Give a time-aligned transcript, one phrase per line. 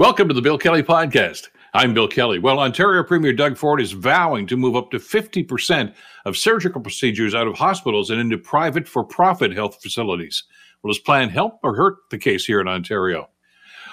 [0.00, 1.48] Welcome to the Bill Kelly Podcast.
[1.74, 2.38] I'm Bill Kelly.
[2.38, 5.92] Well, Ontario Premier Doug Ford is vowing to move up to 50%
[6.24, 10.44] of surgical procedures out of hospitals and into private for profit health facilities.
[10.82, 13.28] Will his plan help or hurt the case here in Ontario?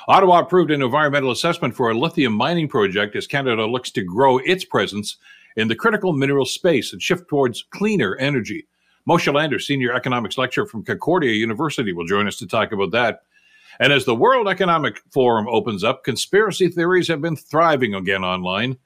[0.07, 4.38] Ottawa approved an environmental assessment for a lithium mining project as Canada looks to grow
[4.38, 5.18] its presence
[5.58, 8.66] in the critical mineral space and shift towards cleaner energy.
[9.10, 13.24] Moshe Lander, Senior Economics Lecturer from Concordia University, will join us to talk about that.
[13.80, 18.78] And as the World Economic Forum opens up, conspiracy theories have been thriving again online.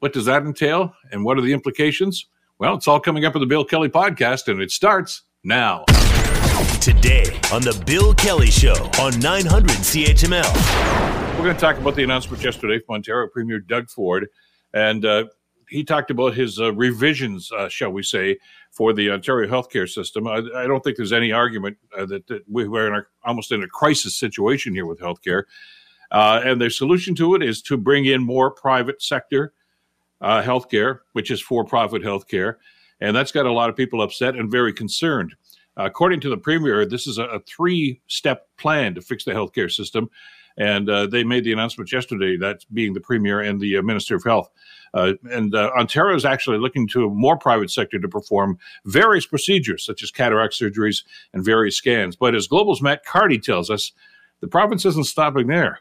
[0.00, 0.92] What does that entail?
[1.12, 2.26] And what are the implications?
[2.58, 5.84] Well, it's all coming up in the Bill Kelly podcast, and it starts now.
[6.80, 11.36] Today on the Bill Kelly Show on 900 CHML.
[11.36, 14.28] We're going to talk about the announcement yesterday from Ontario Premier Doug Ford.
[14.72, 15.26] And uh,
[15.74, 18.38] he talked about his uh, revisions, uh, shall we say,
[18.70, 20.28] for the Ontario healthcare system.
[20.28, 23.64] I, I don't think there's any argument uh, that, that, we're in a, almost in
[23.64, 25.42] a crisis situation here with healthcare.
[26.12, 29.52] Uh, and the solution to it is to bring in more private sector
[30.20, 32.56] uh, healthcare, which is for-profit healthcare,
[33.00, 35.34] and that's got a lot of people upset and very concerned.
[35.76, 40.08] according to the premier, this is a, a three-step plan to fix the healthcare system,
[40.56, 42.36] and uh, they made the announcement yesterday.
[42.36, 44.50] That being the premier and the minister of health.
[44.94, 49.26] Uh, and uh, Ontario is actually looking to a more private sector to perform various
[49.26, 52.16] procedures, such as cataract surgeries and various scans.
[52.16, 53.92] But as Global's Matt Carty tells us,
[54.40, 55.80] the province isn't stopping there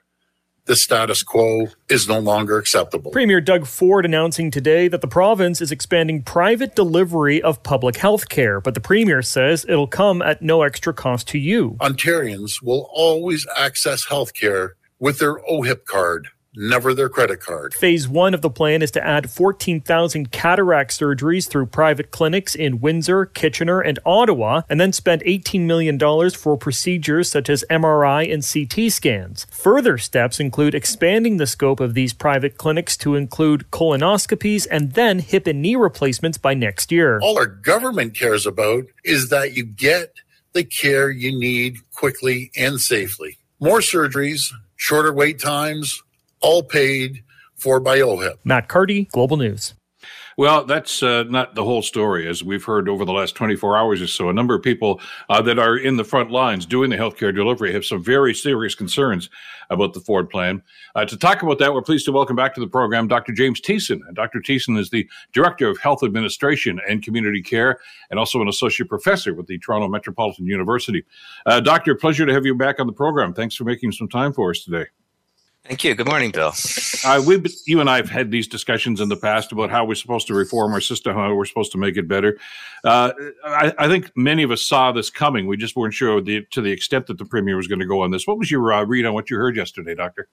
[0.65, 3.11] the status quo is no longer acceptable.
[3.11, 8.29] Premier Doug Ford announcing today that the province is expanding private delivery of public health
[8.29, 11.71] care, but the Premier says it'll come at no extra cost to you.
[11.81, 17.73] Ontarians will always access health care with their OHIP card never their credit card.
[17.73, 22.79] Phase one of the plan is to add 14,000 cataract surgeries through private clinics in
[22.79, 25.99] Windsor, Kitchener, and Ottawa, and then spend $18 million
[26.31, 29.45] for procedures such as MRI and CT scans.
[29.51, 35.19] Further steps include expanding the scope of these private clinics to include colonoscopies and then
[35.19, 37.19] hip and knee replacements by next year.
[37.21, 40.13] All our government cares about is that you get
[40.53, 43.37] the care you need quickly and safely.
[43.59, 46.01] More surgeries, shorter wait times,
[46.43, 47.23] all paid
[47.55, 48.35] for by OHIP.
[48.43, 49.73] Matt Carty, Global News.
[50.35, 54.01] Well, that's uh, not the whole story, as we've heard over the last 24 hours
[54.01, 54.29] or so.
[54.29, 54.99] A number of people
[55.29, 58.73] uh, that are in the front lines doing the healthcare delivery have some very serious
[58.73, 59.29] concerns
[59.69, 60.63] about the Ford plan.
[60.95, 63.31] Uh, to talk about that, we're pleased to welcome back to the program Dr.
[63.31, 63.99] James Thiessen.
[64.07, 64.39] And Dr.
[64.39, 67.79] Thiessen is the Director of Health Administration and Community Care
[68.09, 71.05] and also an Associate Professor with the Toronto Metropolitan University.
[71.45, 73.33] Uh, doctor, pleasure to have you back on the program.
[73.33, 74.85] Thanks for making some time for us today.
[75.65, 75.95] Thank you.
[75.95, 76.51] Good morning, Bill.
[77.05, 79.95] Uh, we, you and I have had these discussions in the past about how we're
[79.95, 82.37] supposed to reform our system, how we're supposed to make it better.
[82.83, 83.13] Uh,
[83.45, 85.47] I, I, think many of us saw this coming.
[85.47, 88.01] We just weren't sure the, to the extent that the premier was going to go
[88.01, 88.27] on this.
[88.27, 90.27] What was your uh, read on what you heard yesterday, Doctor?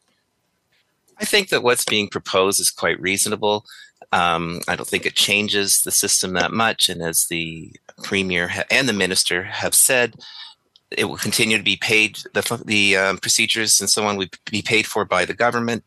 [1.19, 3.67] I think that what's being proposed is quite reasonable.
[4.11, 6.89] Um, I don't think it changes the system that much.
[6.89, 10.17] And as the premier ha- and the minister have said,
[10.91, 12.19] it will continue to be paid.
[12.33, 15.85] The, the um, procedures and so on will be paid for by the government.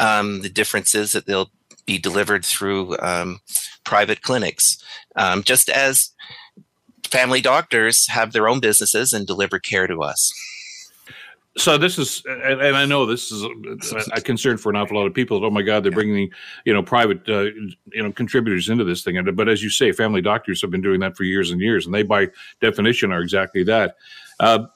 [0.00, 1.50] Um, the difference is that they'll
[1.86, 3.40] be delivered through um,
[3.84, 4.82] private clinics,
[5.16, 6.10] um, just as
[7.04, 10.32] family doctors have their own businesses and deliver care to us.
[11.56, 14.96] So this is, and, and, I know this is a, a, concern for an awful
[14.96, 15.38] lot of people.
[15.38, 16.28] That, oh my God, they're bringing
[16.64, 17.42] you know private uh,
[17.92, 19.22] you know contributors into this thing.
[19.34, 21.94] But as you say, family doctors have been doing that for years and years, and
[21.94, 23.96] they by definition are exactly that.
[24.44, 24.66] Uh,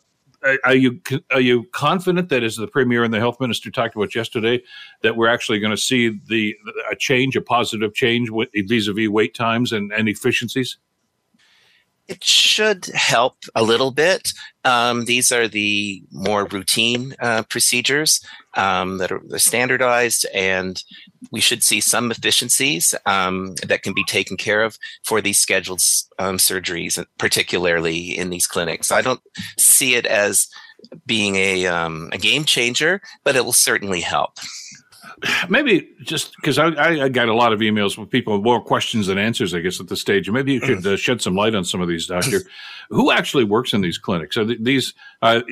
[0.65, 1.01] are you
[1.33, 4.63] are you confident that as the premier and the health minister talked about yesterday
[5.03, 6.57] that we're actually going to see the
[6.91, 10.79] a change, a positive change vis-a-vis wait times and, and efficiencies?
[12.09, 14.31] It should help a little bit.
[14.65, 18.21] Um, these are the more routine uh, procedures
[18.55, 20.83] um, that are standardized, and
[21.31, 25.83] we should see some efficiencies um, that can be taken care of for these scheduled
[26.19, 28.91] um, surgeries, particularly in these clinics.
[28.91, 29.21] I don't
[29.59, 30.49] see it as
[31.07, 34.39] being a, um, a game changer, but it will certainly help
[35.49, 36.69] maybe just because I,
[37.05, 39.81] I, got a lot of emails with people with more questions than answers, I guess,
[39.81, 40.31] at this stage.
[40.31, 42.43] Maybe you could uh, shed some light on some of these, Doctor.
[42.91, 44.35] Who actually works in these clinics?
[44.35, 45.43] So th- these uh,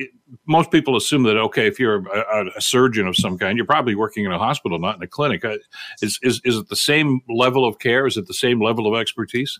[0.45, 3.95] most people assume that okay, if you're a, a, surgeon of some kind, you're probably
[3.95, 5.45] working in a hospital, not in a clinic.
[5.45, 5.57] Uh,
[6.01, 8.07] is is is it the same level of care?
[8.07, 9.59] Is it the same level of expertise?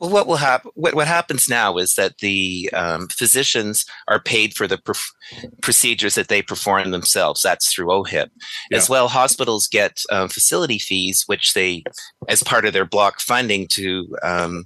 [0.00, 0.70] Well, what will happen?
[0.74, 5.12] What, what, happens now is that the um, physicians are paid for the perf-
[5.60, 7.42] procedures that they perform themselves.
[7.42, 8.30] That's through OHIP.
[8.70, 8.78] Yeah.
[8.78, 11.84] As well, hospitals get um, facility fees, which they,
[12.28, 14.64] as part of their block funding, to um,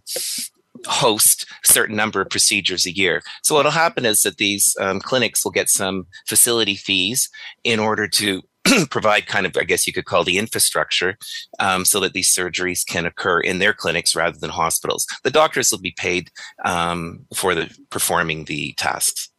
[0.86, 3.20] host a certain number of procedures a year.
[3.42, 7.28] So what'll happen is that these um, clinics will get some facility fees
[7.64, 8.42] in order to
[8.90, 11.16] provide kind of, I guess you could call the infrastructure,
[11.60, 15.06] um, so that these surgeries can occur in their clinics rather than hospitals.
[15.22, 16.30] The doctors will be paid
[16.64, 19.30] um, for the performing the tasks.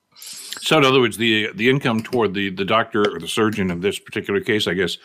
[0.61, 3.81] So, in other words, the the income toward the the doctor or the surgeon in
[3.81, 4.97] this particular case, I guess,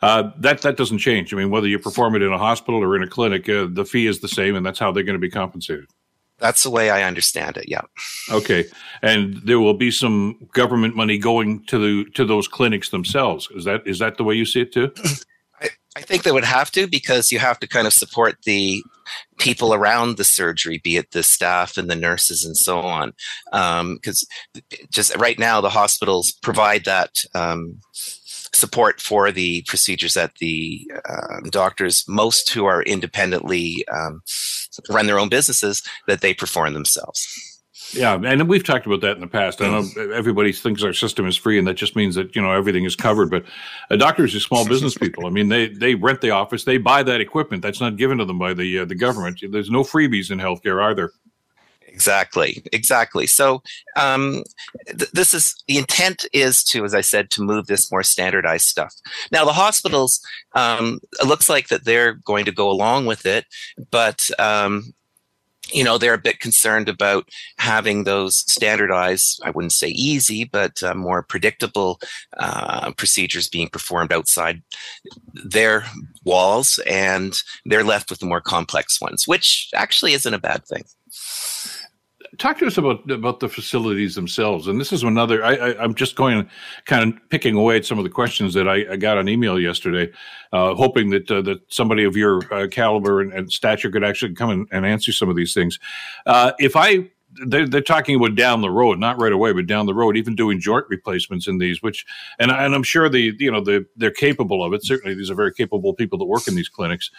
[0.00, 1.32] uh, that that doesn't change.
[1.32, 3.84] I mean, whether you perform it in a hospital or in a clinic, uh, the
[3.84, 5.86] fee is the same, and that's how they're going to be compensated.
[6.42, 7.68] That's the way I understand it.
[7.68, 7.82] Yeah.
[8.28, 8.64] Okay,
[9.00, 13.48] and there will be some government money going to the to those clinics themselves.
[13.54, 14.92] Is that is that the way you see it too?
[15.62, 18.82] I, I think they would have to because you have to kind of support the
[19.38, 23.12] people around the surgery, be it the staff and the nurses and so on.
[23.52, 27.22] Because um, just right now, the hospitals provide that.
[27.36, 27.78] Um,
[28.54, 34.22] support for the procedures that the uh, doctors, most who are independently um,
[34.90, 37.26] run their own businesses that they perform themselves.
[37.94, 39.60] Yeah, and we've talked about that in the past.
[39.60, 42.52] I know everybody thinks our system is free, and that just means that you know
[42.52, 43.30] everything is covered.
[43.30, 43.44] But
[43.90, 45.26] uh, doctors are small business people.
[45.26, 47.62] I mean, they they rent the office, they buy that equipment.
[47.62, 49.40] That's not given to them by the uh, the government.
[49.50, 51.12] There's no freebies in healthcare either.
[51.92, 53.26] Exactly, exactly.
[53.26, 53.62] So
[53.96, 54.44] um,
[54.86, 58.64] th- this is the intent is to, as I said, to move this more standardized
[58.64, 58.94] stuff.
[59.30, 60.20] Now the hospitals,
[60.54, 63.44] um, it looks like that they're going to go along with it,
[63.90, 64.94] but um,
[65.70, 67.28] you know they're a bit concerned about
[67.58, 72.00] having those standardized i wouldn't say easy but uh, more predictable
[72.38, 74.60] uh, procedures being performed outside
[75.34, 75.84] their
[76.24, 80.82] walls and they're left with the more complex ones which actually isn't a bad thing
[82.42, 84.66] talk to us about about the facilities themselves.
[84.66, 85.44] And this is another.
[85.44, 86.48] I, am just going
[86.86, 89.60] kind of picking away at some of the questions that I, I got on email
[89.60, 90.12] yesterday,
[90.52, 94.34] uh, hoping that uh, that somebody of your uh, caliber and, and, stature could actually
[94.34, 95.78] come and, and answer some of these things.
[96.26, 97.08] Uh, if I
[97.46, 100.34] they're, they're talking about down the road, not right away, but down the road, even
[100.34, 102.04] doing joint replacements in these, which,
[102.38, 104.84] and, and I'm sure the, you know, the, they're capable of it.
[104.84, 107.10] Certainly, these are very capable people that work in these clinics.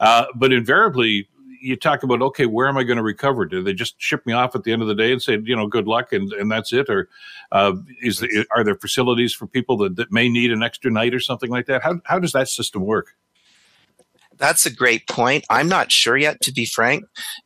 [0.00, 1.28] Uh, but invariably,
[1.60, 3.44] you talk about okay, where am I going to recover?
[3.44, 5.56] Do they just ship me off at the end of the day and say, you
[5.56, 7.08] know, good luck and, and that's it, or
[7.52, 7.72] uh,
[8.02, 11.20] is the, are there facilities for people that, that may need an extra night or
[11.20, 11.82] something like that?
[11.82, 13.16] How how does that system work?
[14.38, 15.44] That's a great point.
[15.50, 17.04] I'm not sure yet, to be frank.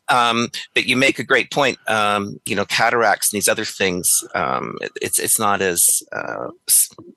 [0.08, 1.78] Um, but you make a great point.
[1.88, 4.24] Um, you know, cataracts and these other things.
[4.34, 6.48] Um, it, it's it's not as uh,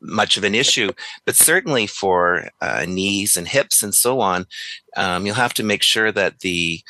[0.02, 0.92] much of an issue,
[1.26, 4.46] but certainly for uh, knees and hips and so on,
[4.96, 6.82] um, you'll have to make sure that the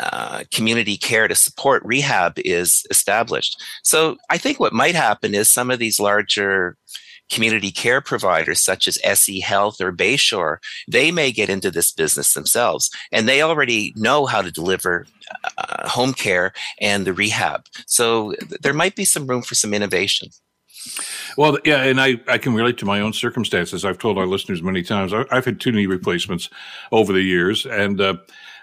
[0.00, 3.62] uh, community care to support rehab is established.
[3.84, 6.76] So I think what might happen is some of these larger
[7.30, 12.34] community care providers such as SE Health or Bayshore, they may get into this business
[12.34, 15.06] themselves and they already know how to deliver
[15.58, 17.64] uh, home care and the rehab.
[17.86, 20.28] So there might be some room for some innovation.
[21.36, 23.84] Well, yeah, and I, I can relate to my own circumstances.
[23.84, 26.50] I've told our listeners many times I, have had two knee replacements
[26.92, 28.16] over the years, and uh,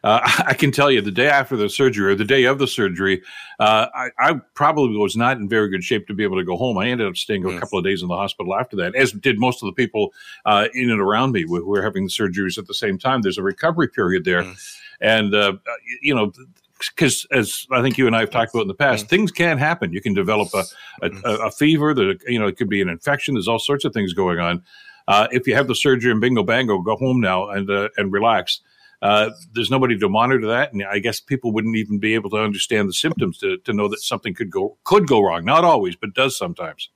[0.04, 2.68] uh, I can tell you the day after the surgery or the day of the
[2.68, 3.22] surgery,
[3.60, 6.58] uh, I, I, probably was not in very good shape to be able to go
[6.58, 6.78] home.
[6.78, 9.40] I ended up staying a couple of days in the hospital after that, as did
[9.40, 10.14] most of the people
[10.46, 13.22] uh, in and around me who were having the surgeries at the same time.
[13.22, 14.44] There's a recovery period there.
[14.44, 14.78] Mm.
[15.02, 15.54] And, uh,
[16.02, 16.32] you know,
[16.78, 19.10] because as I think you and I have talked about in the past, mm.
[19.10, 19.94] things can happen.
[19.94, 20.64] You can develop a,
[21.04, 21.48] a, mm.
[21.48, 23.36] a, fever that, you know, it could be an infection.
[23.36, 24.64] There's all sorts of things going on.
[25.08, 28.12] Uh, if you have the surgery and bingo bango, go home now and, uh, and
[28.12, 28.62] relax.
[29.02, 32.38] Uh, there's nobody to monitor that, and I guess people wouldn't even be able to
[32.38, 35.44] understand the symptoms to, to know that something could go could go wrong.
[35.44, 36.90] Not always, but does sometimes.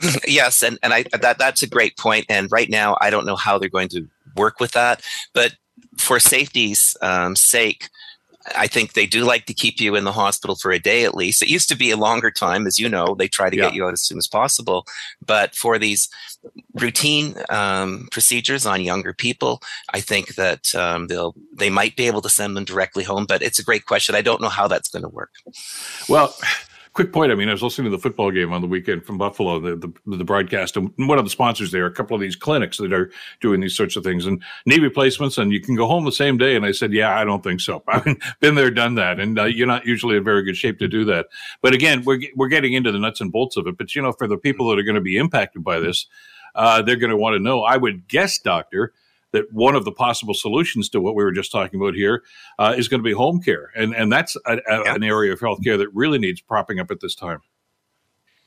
[0.26, 2.26] yes, and and I that that's a great point.
[2.28, 5.02] And right now, I don't know how they're going to work with that,
[5.32, 5.54] but
[5.96, 7.88] for safety's um, sake,
[8.56, 11.14] I think they do like to keep you in the hospital for a day at
[11.14, 11.42] least.
[11.42, 13.14] It used to be a longer time, as you know.
[13.14, 13.64] They try to yeah.
[13.64, 14.86] get you out as soon as possible.
[15.24, 16.08] But for these
[16.74, 22.22] routine um, procedures on younger people, I think that um, they'll they might be able
[22.22, 23.24] to send them directly home.
[23.26, 24.14] But it's a great question.
[24.14, 25.32] I don't know how that's going to work.
[26.08, 26.34] Well
[26.94, 27.32] quick point.
[27.32, 29.76] I mean, I was listening to the football game on the weekend from Buffalo, the,
[29.76, 32.92] the, the broadcast, and one of the sponsors there, a couple of these clinics that
[32.92, 33.10] are
[33.40, 36.38] doing these sorts of things and knee replacements, and you can go home the same
[36.38, 36.54] day.
[36.56, 37.82] And I said, yeah, I don't think so.
[37.88, 38.04] I've
[38.40, 41.04] been there, done that, and uh, you're not usually in very good shape to do
[41.06, 41.26] that.
[41.60, 43.76] But again, we're we're getting into the nuts and bolts of it.
[43.76, 46.06] But you know, for the people that are going to be impacted by this,
[46.54, 47.62] uh, they're going to want to know.
[47.62, 48.92] I would guess, doctor
[49.34, 52.22] that one of the possible solutions to what we were just talking about here
[52.58, 54.94] uh, is going to be home care, and and that's a, a, yeah.
[54.94, 57.40] an area of healthcare that really needs propping up at this time.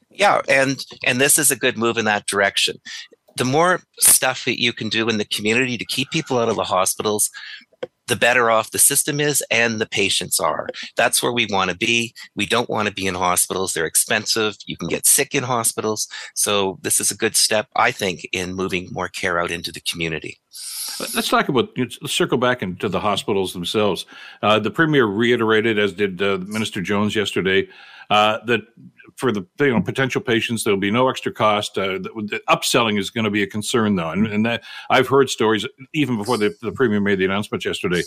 [0.09, 2.77] Yeah, and and this is a good move in that direction.
[3.35, 6.55] The more stuff that you can do in the community to keep people out of
[6.55, 7.29] the hospitals,
[8.07, 10.67] the better off the system is and the patients are.
[10.95, 12.13] That's where we want to be.
[12.35, 13.73] We don't want to be in hospitals.
[13.73, 14.57] They're expensive.
[14.65, 16.07] You can get sick in hospitals.
[16.33, 19.81] So this is a good step, I think, in moving more care out into the
[19.81, 20.39] community.
[20.99, 24.05] Let's talk about let's circle back into the hospitals themselves.
[24.41, 27.67] Uh, the premier reiterated, as did uh, Minister Jones yesterday,
[28.09, 28.61] uh, that
[29.17, 31.77] for the you know potential patients there will be no extra cost.
[31.77, 35.07] Uh, the, the upselling is going to be a concern though, and, and, that I've
[35.07, 38.03] heard stories even before the, the premier made the announcement yesterday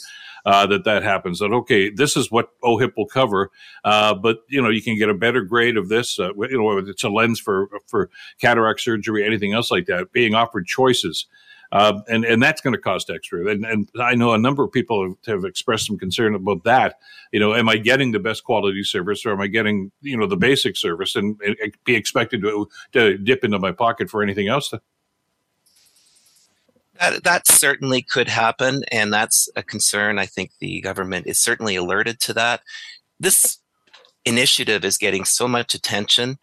[0.46, 1.40] uh, that that happens.
[1.40, 3.50] That okay, this is what OHIP will cover,
[3.84, 6.18] uh, but you know you can get a better grade of this.
[6.18, 8.08] Uh, you know it's a lens for for
[8.40, 10.12] cataract surgery, anything else like that.
[10.12, 11.26] Being offered choices.
[11.72, 13.46] Uh, and and that's going to cost extra.
[13.46, 16.96] And, and I know a number of people have, have, expressed some concern about that.
[17.30, 20.26] You know, am I getting the best quality service, or am I getting you know
[20.26, 24.48] the basic service, and, and be expected to to dip into my pocket for anything
[24.48, 24.72] else?
[26.98, 30.18] That, that certainly could happen, and that's a concern.
[30.18, 32.62] I think the government is certainly alerted to that.
[33.18, 33.58] This
[34.24, 36.38] initiative is getting so much attention.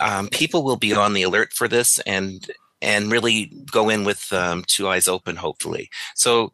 [0.00, 2.50] Um, people will be on the alert for this, and
[2.82, 5.88] and really go in with um, two eyes open, hopefully.
[6.14, 6.52] So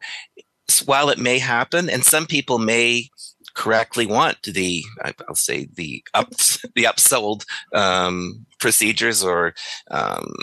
[0.85, 3.09] while it may happen, and some people may
[3.55, 4.85] correctly want the
[5.27, 6.29] I'll say the up
[6.75, 9.53] the upsold um, procedures or
[9.91, 10.33] um,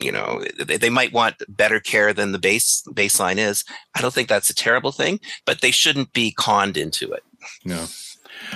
[0.00, 3.64] you know they, they, might want better care than the base baseline is.
[3.94, 7.22] I don't think that's a terrible thing, but they shouldn't be conned into it.
[7.64, 7.86] No.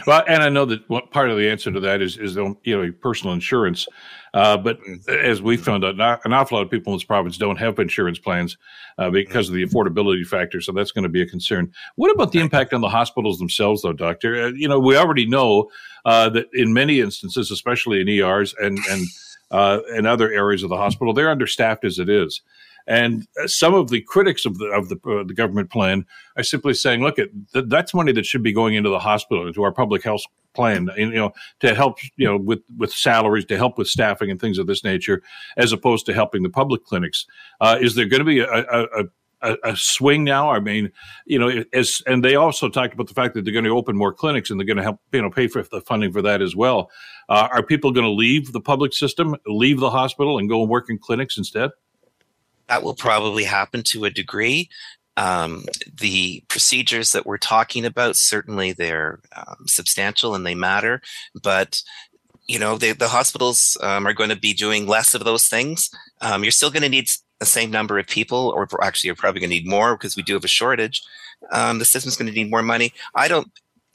[0.07, 2.57] Well, and I know that what part of the answer to that is is you
[2.65, 3.87] know personal insurance.
[4.35, 4.79] Uh, but
[5.09, 7.79] as we found out, not, an awful lot of people in this province don't have
[7.79, 8.59] insurance plans
[8.99, 10.61] uh, because of the affordability factor.
[10.61, 11.73] So that's going to be a concern.
[11.95, 14.43] What about the impact on the hospitals themselves, though, Doctor?
[14.43, 15.71] Uh, you know, we already know
[16.05, 19.07] uh, that in many instances, especially in ERs and and
[19.51, 22.43] uh, and other areas of the hospital, they're understaffed as it is.
[22.87, 26.05] And some of the critics of the of the, uh, the government plan
[26.37, 29.47] are simply saying, "Look, at th- that's money that should be going into the hospital,
[29.47, 30.23] into our public health
[30.57, 34.31] plan, and, you know, to help, you know, with with salaries, to help with staffing
[34.31, 35.23] and things of this nature,
[35.57, 37.27] as opposed to helping the public clinics.
[37.61, 39.05] Uh, is there going to be a, a,
[39.43, 40.51] a, a, swing now?
[40.51, 40.91] I mean,
[41.27, 43.97] you know, as and they also talked about the fact that they're going to open
[43.97, 46.43] more clinics and they're going to help, you know, pay for the funding for that
[46.43, 46.91] as well.
[47.29, 50.71] Uh, are people going to leave the public system, leave the hospital, and go and
[50.71, 51.71] work in clinics instead?
[52.69, 54.69] That will probably happen to a degree.
[55.17, 55.65] Um,
[56.01, 61.01] the procedures that we're talking about certainly they're um, substantial and they matter,
[61.43, 61.81] but
[62.47, 65.91] you know they, the hospitals um, are going to be doing less of those things.
[66.21, 67.09] Um, you're still going to need
[67.39, 70.23] the same number of people, or actually, you're probably going to need more because we
[70.23, 71.03] do have a shortage.
[71.53, 72.93] Um, the system's going to need more money.
[73.15, 73.51] I don't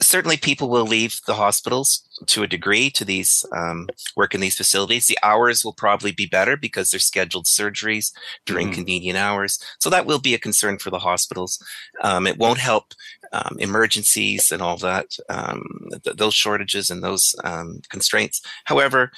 [0.06, 4.56] certainly people will leave the hospitals to a degree to these um, work in these
[4.56, 5.06] facilities.
[5.06, 8.12] The hours will probably be better because they're scheduled surgeries
[8.46, 8.74] during mm-hmm.
[8.74, 9.58] convenient hours.
[9.80, 11.62] So that will be a concern for the hospitals.
[12.02, 12.94] Um, it won't help
[13.32, 15.64] um, emergencies and all that, um,
[16.04, 18.42] th- those shortages and those um, constraints.
[18.64, 19.10] However,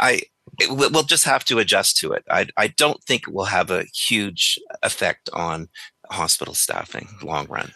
[0.00, 0.22] I
[0.68, 2.24] we'll just have to adjust to it.
[2.28, 5.68] I, I don't think it will have a huge effect on
[6.10, 7.72] hospital staffing long run.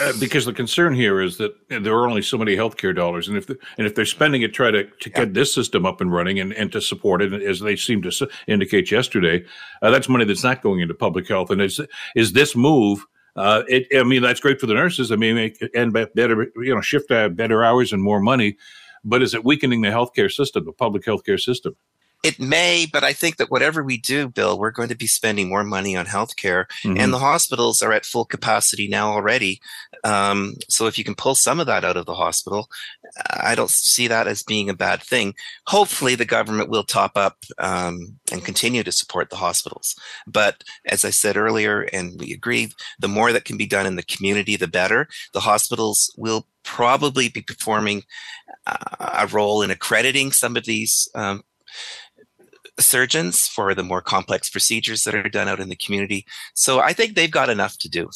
[0.00, 3.36] Uh, because the concern here is that there are only so many healthcare dollars, and
[3.36, 5.20] if the, and if they're spending it try to, to yeah.
[5.20, 8.28] get this system up and running and, and to support it, as they seem to
[8.48, 9.44] indicate yesterday,
[9.82, 11.50] uh, that's money that's not going into public health.
[11.50, 11.80] And is
[12.16, 13.06] is this move?
[13.36, 15.12] Uh, it, I mean, that's great for the nurses.
[15.12, 18.56] I mean, and better, you know, shift better hours and more money.
[19.04, 21.76] But is it weakening the healthcare system, the public healthcare system?
[22.24, 25.50] It may, but I think that whatever we do, Bill, we're going to be spending
[25.50, 26.96] more money on healthcare, mm-hmm.
[26.98, 29.60] and the hospitals are at full capacity now already.
[30.04, 32.70] Um, so if you can pull some of that out of the hospital,
[33.30, 35.34] I don't see that as being a bad thing.
[35.66, 39.94] Hopefully, the government will top up um, and continue to support the hospitals.
[40.26, 43.96] But as I said earlier, and we agree, the more that can be done in
[43.96, 45.08] the community, the better.
[45.34, 48.02] The hospitals will probably be performing
[48.66, 51.42] uh, a role in accrediting some of these um,
[52.78, 56.26] surgeons for the more complex procedures that are done out in the community.
[56.54, 58.10] So I think they've got enough to do.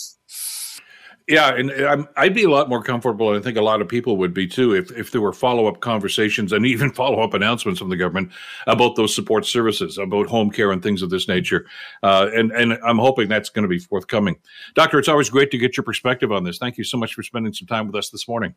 [1.28, 1.70] Yeah, and
[2.16, 4.32] i would be a lot more comfortable, and I think a lot of people would
[4.32, 7.90] be too, if, if there were follow up conversations and even follow up announcements from
[7.90, 8.32] the government
[8.66, 11.66] about those support services, about home care and things of this nature.
[12.02, 14.36] Uh, and and I'm hoping that's going to be forthcoming.
[14.74, 16.56] Doctor, it's always great to get your perspective on this.
[16.56, 18.54] Thank you so much for spending some time with us this morning.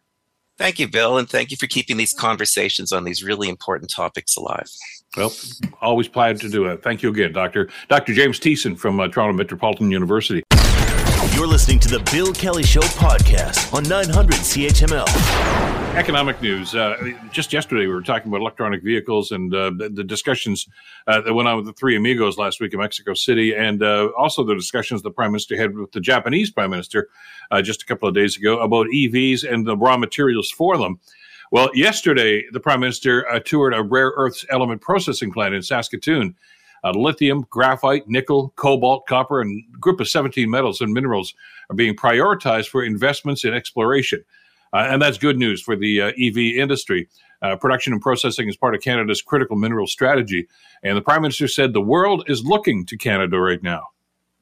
[0.61, 4.37] Thank you, Bill, and thank you for keeping these conversations on these really important topics
[4.37, 4.69] alive.
[5.17, 5.33] Well,
[5.81, 6.83] always glad to do it.
[6.83, 7.67] Thank you again, Doctor.
[7.87, 8.13] Dr.
[8.13, 10.43] James Thiessen from uh, Toronto Metropolitan University.
[11.33, 15.70] You're listening to the Bill Kelly Show podcast on 900 CHML.
[15.95, 16.73] Economic news.
[16.73, 20.67] Uh, just yesterday, we were talking about electronic vehicles and uh, the, the, discussions
[21.07, 24.09] uh, that went on with the three amigos last week in Mexico City, and uh,
[24.17, 27.09] also the discussions the prime minister had with the Japanese prime minister
[27.51, 30.99] uh, just a couple of days ago about EVs and the raw materials for them.
[31.51, 36.35] Well, yesterday, the prime minister uh, toured a rare earths element processing plant in Saskatoon.
[36.95, 41.33] lithium, graphite, nickel, cobalt, copper, and group of 17 metals and minerals
[41.69, 44.23] are being prioritized for investments in exploration.
[44.73, 47.07] Uh, and that's good news for the uh, EV industry.
[47.41, 50.47] Uh, production and processing is part of Canada's critical mineral strategy.
[50.83, 53.87] And the Prime Minister said the world is looking to Canada right now.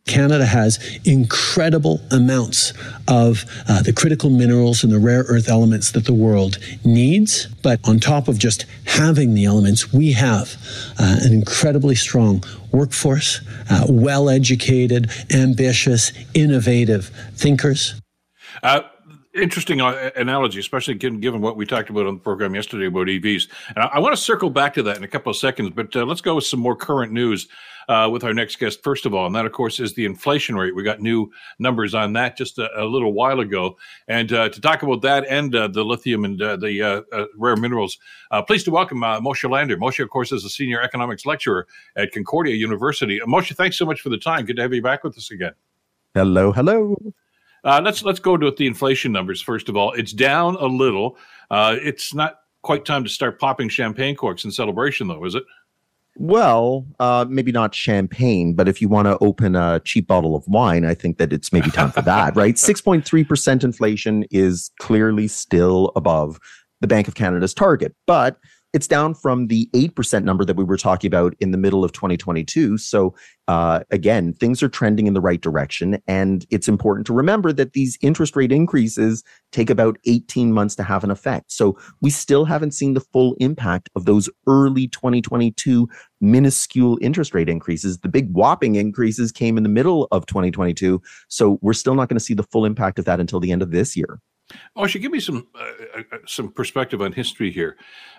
[0.05, 2.73] Canada has incredible amounts
[3.07, 7.45] of uh, the critical minerals and the rare earth elements that the world needs.
[7.61, 10.55] But on top of just having the elements, we have
[10.97, 18.01] uh, an incredibly strong workforce, uh, well educated, ambitious, innovative thinkers.
[19.35, 23.47] Interesting uh, analogy, especially given, what we talked about on the program yesterday about EVs.
[23.75, 25.95] And I, I want to circle back to that in a couple of seconds, but
[25.95, 27.47] uh, let's go with some more current news
[27.87, 29.27] uh, with our next guest, first of all.
[29.27, 30.75] And that, of course, is the inflation rate.
[30.75, 33.77] We got new numbers on that just a, a little while ago.
[34.07, 37.05] And uh, to talk about that and uh, the lithium and uh, the
[37.37, 37.99] rare minerals,
[38.47, 39.77] pleased to welcome Moshe Lander.
[39.77, 43.19] Moshe, of course, is a senior economics lecturer at Concordia University.
[43.27, 44.45] Moshe, thanks so much for the time.
[44.45, 45.53] Good to have you back with us again.
[46.15, 46.95] Hello, hello.
[47.63, 49.91] Uh, let's let's go to the inflation numbers first of all.
[49.93, 51.17] It's down a little.
[51.51, 55.43] Uh, it's not quite time to start popping champagne corks in celebration, though, is it?
[56.17, 60.45] Well, uh, maybe not champagne, but if you want to open a cheap bottle of
[60.47, 62.55] wine, I think that it's maybe time for that, right?
[62.55, 66.37] 6.3% inflation is clearly still above
[66.81, 68.37] the Bank of Canada's target, but
[68.73, 71.91] it's down from the 8% number that we were talking about in the middle of
[71.91, 72.77] 2022.
[72.77, 73.15] So,
[73.47, 75.99] uh, again, things are trending in the right direction.
[76.07, 80.83] And it's important to remember that these interest rate increases take about 18 months to
[80.83, 81.51] have an effect.
[81.51, 85.89] So, we still haven't seen the full impact of those early 2022
[86.21, 87.99] minuscule interest rate increases.
[87.99, 91.01] The big whopping increases came in the middle of 2022.
[91.27, 93.63] So, we're still not going to see the full impact of that until the end
[93.63, 94.19] of this year.
[94.75, 97.77] Oh, should give me some uh, uh, some perspective on history here.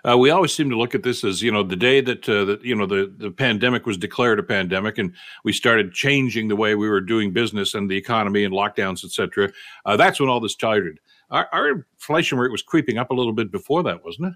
[0.09, 2.45] Uh, we always seem to look at this as you know the day that uh,
[2.45, 5.13] that you know the the pandemic was declared a pandemic, and
[5.45, 9.51] we started changing the way we were doing business and the economy and lockdowns, etc.
[9.85, 10.99] Uh, that's when all this started.
[11.31, 14.35] Our, our inflation rate was creeping up a little bit before that, wasn't it?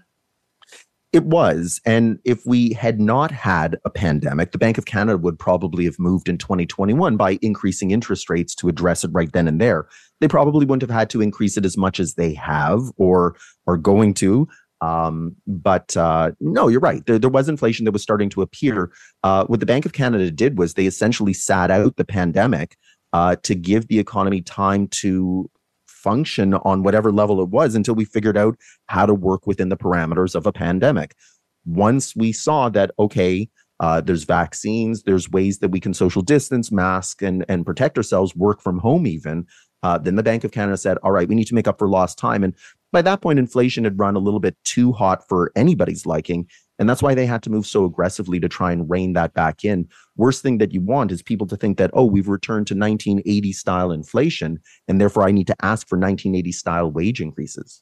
[1.15, 1.79] It was.
[1.85, 5.97] And if we had not had a pandemic, the Bank of Canada would probably have
[5.97, 9.87] moved in 2021 by increasing interest rates to address it right then and there.
[10.19, 13.77] They probably wouldn't have had to increase it as much as they have or are
[13.77, 14.49] going to.
[14.81, 17.05] Um, but uh, no, you're right.
[17.05, 18.91] There, there, was inflation that was starting to appear.
[19.23, 22.75] Uh, what the Bank of Canada did was they essentially sat out the pandemic
[23.13, 25.49] uh, to give the economy time to
[26.05, 29.77] function on whatever level it was until we figured out how to work within the
[29.85, 31.15] parameters of a pandemic.
[31.65, 36.71] Once we saw that, okay, uh, there's vaccines, there's ways that we can social distance,
[36.71, 39.45] mask, and, and protect ourselves, work from home even.
[39.83, 41.89] Uh, then the Bank of Canada said, all right, we need to make up for
[41.89, 42.43] lost time.
[42.43, 42.55] And
[42.91, 46.47] by that point, inflation had run a little bit too hot for anybody's liking.
[46.77, 49.63] And that's why they had to move so aggressively to try and rein that back
[49.63, 49.87] in.
[50.17, 53.53] Worst thing that you want is people to think that, oh, we've returned to 1980
[53.53, 57.81] style inflation, and therefore I need to ask for 1980 style wage increases.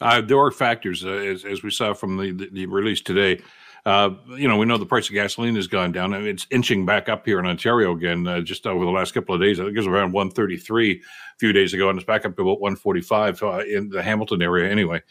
[0.00, 3.40] Uh, there are factors, uh, as, as we saw from the, the, the release today,
[3.84, 6.14] uh, you know, we know the price of gasoline has gone down.
[6.14, 9.34] and it's inching back up here in Ontario again, uh, just over the last couple
[9.34, 9.58] of days.
[9.58, 11.00] I think it was around 133 a
[11.38, 14.70] few days ago, and it's back up to about 145 uh, in the Hamilton area
[14.70, 15.02] anyway.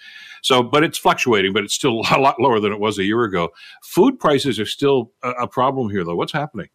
[0.41, 3.23] So, but it's fluctuating, but it's still a lot lower than it was a year
[3.23, 3.49] ago.
[3.83, 6.15] Food prices are still a, a problem here, though.
[6.15, 6.69] What's happening?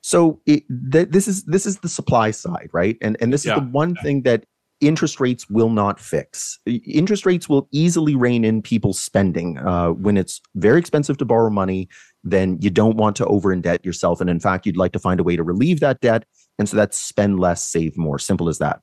[0.00, 2.96] So it, th- this is this is the supply side, right?
[3.00, 3.60] And and this is yeah.
[3.60, 4.44] the one thing that
[4.80, 6.58] interest rates will not fix.
[6.66, 9.58] Interest rates will easily rein in people's spending.
[9.58, 11.88] Uh, when it's very expensive to borrow money,
[12.24, 14.20] then you don't want to over indebt yourself.
[14.20, 16.24] And in fact, you'd like to find a way to relieve that debt.
[16.58, 18.18] And so that's spend less, save more.
[18.18, 18.80] Simple as that.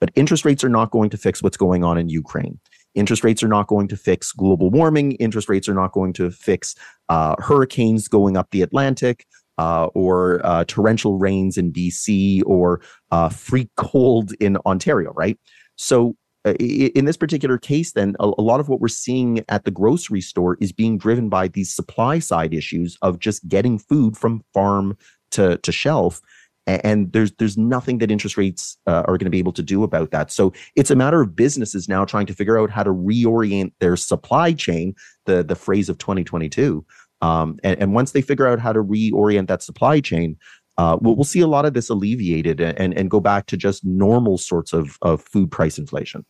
[0.00, 2.58] But interest rates are not going to fix what's going on in Ukraine.
[2.94, 5.12] Interest rates are not going to fix global warming.
[5.12, 6.74] Interest rates are not going to fix
[7.08, 9.26] uh, hurricanes going up the Atlantic
[9.58, 15.38] uh, or uh, torrential rains in BC or uh, freak cold in Ontario, right?
[15.76, 19.64] So, uh, in this particular case, then a, a, lot of what we're seeing at
[19.64, 24.14] the grocery store is being driven by these supply side issues of just getting food
[24.14, 24.94] from farm
[25.30, 26.20] to, to shelf.
[26.66, 29.82] And there's there's nothing that interest rates uh, are going to be able to do
[29.84, 30.30] about that.
[30.30, 33.96] So it's a matter of businesses now trying to figure out how to reorient their
[33.96, 34.94] supply chain,
[35.26, 36.84] the the phrase of 2022,
[37.20, 40.36] um, and, and, once they figure out how to reorient that supply chain,
[40.76, 43.84] uh, we'll, we'll, see a lot of this alleviated and, and go back to just
[43.84, 46.24] normal sorts of, of food price inflation.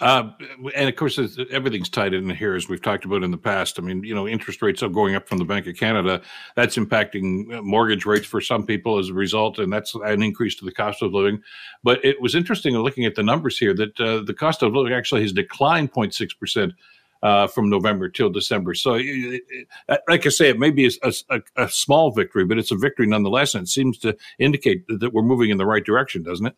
[0.00, 0.30] Uh,
[0.74, 1.18] and of course,
[1.50, 3.78] everything's tied in here, as we've talked about in the past.
[3.78, 6.20] I mean, you know, interest rates are going up from the Bank of Canada.
[6.56, 10.64] That's impacting mortgage rates for some people as a result, and that's an increase to
[10.64, 11.40] the cost of living.
[11.82, 14.92] But it was interesting looking at the numbers here that uh, the cost of living
[14.92, 16.72] actually has declined 0.6 percent.
[17.24, 18.74] Uh, from November till December.
[18.74, 19.00] So,
[20.08, 23.06] like I say, it may be a, a, a, small victory, but it's a victory
[23.06, 23.54] nonetheless.
[23.54, 26.54] And it seems to indicate that we're moving in the right direction, doesn't it?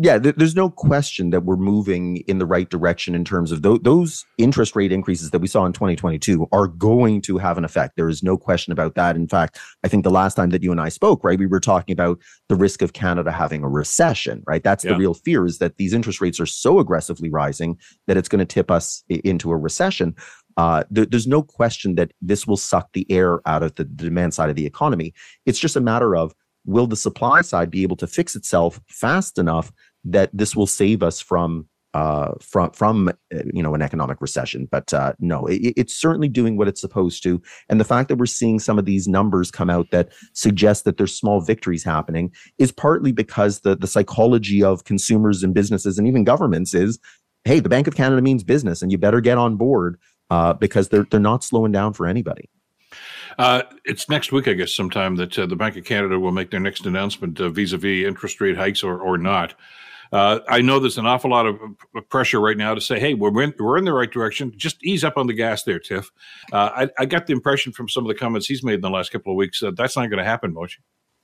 [0.00, 3.62] Yeah, th- there's no question that we're moving in the right direction in terms of
[3.62, 7.64] th- those interest rate increases that we saw in 2022 are going to have an
[7.64, 7.96] effect.
[7.96, 9.16] There is no question about that.
[9.16, 11.58] In fact, I think the last time that you and I spoke, right, we were
[11.58, 14.62] talking about the risk of Canada having a recession, right?
[14.62, 14.92] That's yeah.
[14.92, 18.38] the real fear is that these interest rates are so aggressively rising that it's going
[18.38, 20.14] to tip us into a recession.
[20.56, 24.32] Uh, th- there's no question that this will suck the air out of the demand
[24.32, 25.12] side of the economy.
[25.44, 26.32] It's just a matter of
[26.68, 29.72] will the supply side be able to fix itself fast enough
[30.04, 33.12] that this will save us from uh, from from uh,
[33.52, 34.68] you know an economic recession.
[34.70, 37.40] But uh, no, it, it's certainly doing what it's supposed to.
[37.68, 40.96] And the fact that we're seeing some of these numbers come out that suggest that
[40.98, 46.06] there's small victories happening is partly because the the psychology of consumers and businesses and
[46.06, 46.98] even governments is,
[47.44, 49.98] hey, the Bank of Canada means business, and you better get on board
[50.30, 52.50] uh, because they're they're not slowing down for anybody.
[53.38, 56.50] Uh, it's next week, I guess, sometime that uh, the Bank of Canada will make
[56.50, 59.54] their next announcement uh, vis-a-vis interest rate hikes or, or not.
[60.10, 61.58] Uh, I know there's an awful lot of
[62.08, 64.52] pressure right now to say, "Hey, we're in, we're in the right direction.
[64.56, 66.10] Just ease up on the gas there, Tiff."
[66.50, 68.88] Uh, I, I, got the impression from some of the comments he's made in the
[68.88, 70.78] last couple of weeks that that's not going to happen, Moshe.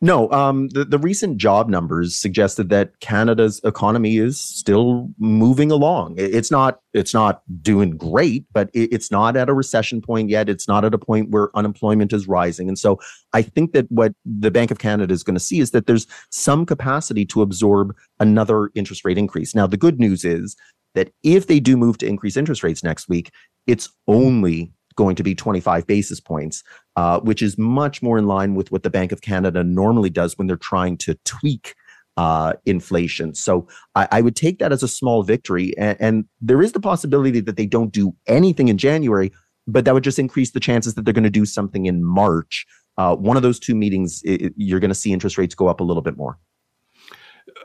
[0.05, 6.17] No, um, the, the recent job numbers suggested that Canada's economy is still moving along.
[6.19, 10.51] It's not it's not doing great, but it's not at a recession point yet.
[10.51, 12.69] It's not at a point where unemployment is rising.
[12.69, 13.01] And so
[13.33, 16.07] I think that what the Bank of Canada is going to see is that there's
[16.29, 19.55] some capacity to absorb another interest rate increase.
[19.55, 20.55] Now, the good news is
[20.95, 23.31] that if they do move to increase interest rates next week,
[23.67, 26.63] it's only going to be 25 basis points,
[26.97, 30.39] uh, which is much more in line with what the Bank of Canada normally does
[30.39, 31.75] when they're trying to tweak
[32.17, 33.35] uh, inflation.
[33.35, 35.77] So I, I, would take that as a small victory.
[35.77, 39.33] And, and, there is the possibility that they don't do anything in January,
[39.67, 42.67] but that would just increase the chances that they're going to do something in March.
[42.99, 45.81] Uh, one of those two meetings, it, you're going to see interest rates go up
[45.81, 46.39] a little bit more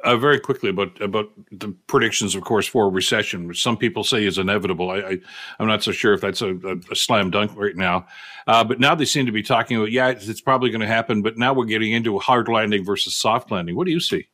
[0.04, 4.26] uh, very quickly about about the predictions, of course, for recession, which some people say
[4.26, 4.90] is inevitable.
[4.90, 5.20] I, I
[5.60, 8.08] am not so sure if that's a, a, a slam dunk right now.
[8.48, 10.88] Uh, but now they seem to be talking about, yeah, it's, it's probably going to
[10.88, 11.22] happen.
[11.22, 13.76] But now we're getting into hard landing versus soft landing.
[13.76, 14.28] What do you see?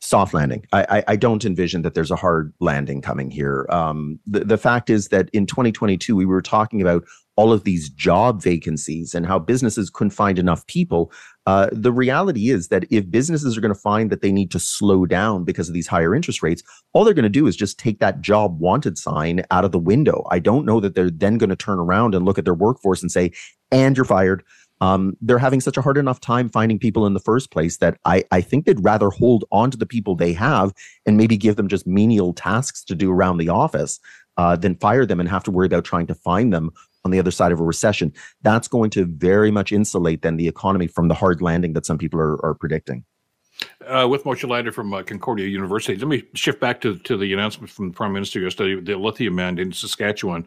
[0.00, 0.66] soft landing.
[0.72, 3.66] I, I, I, don't envision that there's a hard landing coming here.
[3.70, 7.04] Um, the, the fact is that in 2022, we were talking about
[7.36, 11.10] all of these job vacancies and how businesses couldn't find enough people.
[11.46, 14.58] Uh, the reality is that if businesses are going to find that they need to
[14.58, 17.78] slow down because of these higher interest rates, all they're going to do is just
[17.78, 20.24] take that job wanted sign out of the window.
[20.30, 23.02] I don't know that they're then going to turn around and look at their workforce
[23.02, 23.32] and say,
[23.70, 24.42] and you're fired.
[24.80, 27.98] Um, they're having such a hard enough time finding people in the first place that
[28.04, 30.72] I, I think they'd rather hold on to the people they have
[31.06, 34.00] and maybe give them just menial tasks to do around the office
[34.36, 36.70] uh, than fire them and have to worry about trying to find them
[37.04, 38.12] on the other side of a recession,
[38.42, 41.98] that's going to very much insulate then the economy from the hard landing that some
[41.98, 43.04] people are, are predicting.
[43.86, 47.32] Uh, with Moshe Lander from uh, Concordia University, let me shift back to, to the
[47.32, 50.46] announcement from the Prime Minister yesterday, the lithium man in Saskatchewan.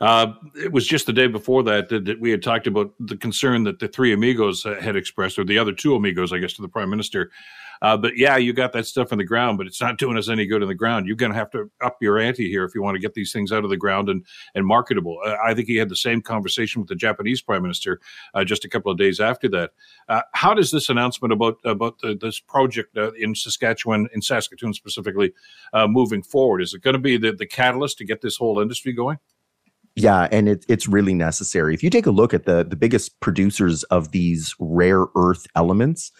[0.00, 3.16] Uh, it was just the day before that, that, that we had talked about the
[3.16, 6.62] concern that the three amigos had expressed, or the other two amigos, I guess, to
[6.62, 7.30] the Prime Minister,
[7.82, 10.28] uh, but yeah, you got that stuff in the ground, but it's not doing us
[10.28, 11.06] any good in the ground.
[11.06, 13.32] You're going to have to up your ante here if you want to get these
[13.32, 15.18] things out of the ground and and marketable.
[15.26, 18.00] Uh, I think he had the same conversation with the Japanese Prime Minister
[18.34, 19.72] uh, just a couple of days after that.
[20.08, 24.72] Uh, how does this announcement about about the, this project uh, in Saskatchewan, in Saskatoon
[24.72, 25.32] specifically,
[25.72, 26.62] uh, moving forward?
[26.62, 29.18] Is it going to be the, the catalyst to get this whole industry going?
[29.94, 31.74] Yeah, and it, it's really necessary.
[31.74, 36.12] If you take a look at the the biggest producers of these rare earth elements,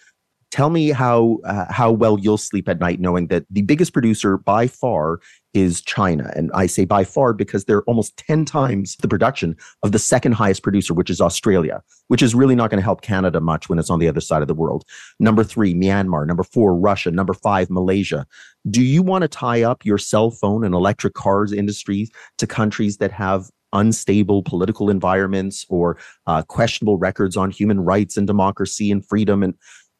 [0.52, 4.36] tell me how uh, how well you'll sleep at night knowing that the biggest producer
[4.36, 5.18] by far
[5.54, 6.30] is China.
[6.36, 10.32] And I say by far because they're almost 10 times the production of the second
[10.32, 13.78] highest producer, which is Australia, which is really not going to help Canada much when
[13.78, 14.84] it's on the other side of the world.
[15.18, 16.26] Number three, Myanmar.
[16.26, 17.10] Number four, Russia.
[17.10, 18.26] Number five, Malaysia.
[18.70, 22.98] Do you want to tie up your cell phone and electric cars industries to countries
[22.98, 29.06] that have unstable political environments or uh, questionable records on human rights and democracy and
[29.06, 29.54] freedom and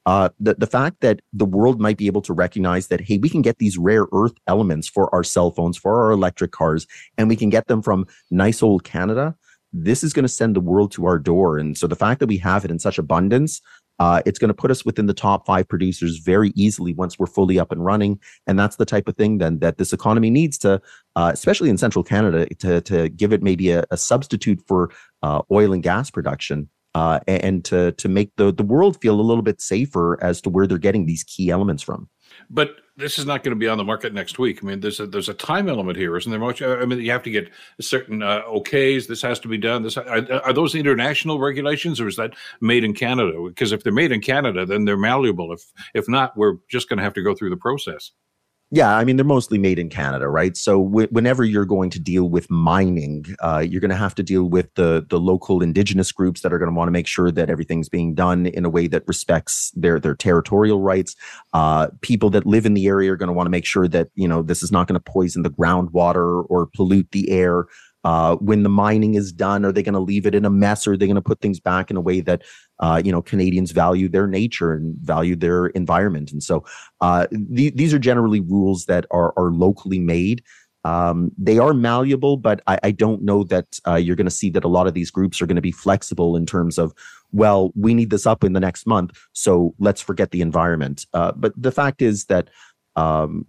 [0.07, 3.29] uh, the, the fact that the world might be able to recognize that, hey, we
[3.29, 6.87] can get these rare earth elements for our cell phones, for our electric cars,
[7.17, 9.35] and we can get them from nice old Canada.
[9.73, 11.59] This is going to send the world to our door.
[11.59, 13.61] And so the fact that we have it in such abundance,
[13.99, 17.35] Uh, it's going to put us within the top five producers very easily once we're
[17.37, 18.19] fully up and running.
[18.47, 20.81] And that's the type of thing then that this economy needs to,
[21.15, 24.91] uh, especially in central Canada, to, to give it maybe a, a substitute for
[25.23, 26.69] uh, oil and gas production.
[26.95, 30.51] Uh, and to to make the the world feel a little bit safer as to
[30.51, 32.09] where they're getting these key elements from.
[32.51, 34.63] But this is not going to be on the market next week.
[34.63, 36.41] I mean, there's a there's a time element here, isn't there?
[36.41, 36.61] Much.
[36.61, 37.51] I mean, you have to get
[37.81, 39.07] certain uh, okays.
[39.07, 39.83] This has to be done.
[39.83, 43.33] This are, are, those international regulations, or is that made in Canada?
[43.49, 45.53] Because if they're made in Canada, then they're malleable.
[45.53, 48.13] If if not, we're just going to have to go through the process.
[48.75, 50.57] Yeah, I mean they're mostly made in Canada, right?
[50.57, 54.23] So w- whenever you're going to deal with mining, uh, you're going to have to
[54.23, 57.31] deal with the the local indigenous groups that are going to want to make sure
[57.31, 61.15] that everything's being done in a way that respects their their territorial rights.
[61.53, 64.09] Uh, people that live in the area are going to want to make sure that
[64.15, 67.67] you know this is not going to poison the groundwater or pollute the air.
[68.05, 70.87] Uh, when the mining is done, are they going to leave it in a mess,
[70.87, 72.43] or are they going to put things back in a way that
[72.81, 76.33] uh, you know Canadians value their nature and value their environment?
[76.33, 76.65] And so
[77.01, 80.43] uh, th- these are generally rules that are are locally made.
[80.85, 84.51] Um, they are malleable, but I, I don't know that uh, you're going to see
[84.51, 86.93] that a lot of these groups are going to be flexible in terms of,
[87.31, 91.07] well, we need this up in the next month, so let's forget the environment.
[91.15, 92.51] Uh, but the fact is that
[92.97, 93.45] um,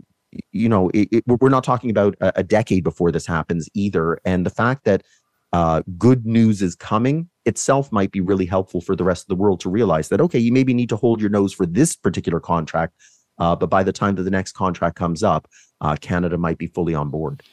[0.52, 4.19] you know, it, it, we're not talking about a, a, decade before this happens either.
[4.26, 5.04] And the fact that
[5.52, 9.36] uh, good news is coming itself might be really helpful for the rest of the
[9.36, 12.39] world to realize that, okay, you maybe need to hold your nose for this particular
[12.39, 12.93] contract.
[13.38, 15.48] Uh, but by the time that the next contract comes up,
[15.82, 17.43] uh, Canada might be fully on board.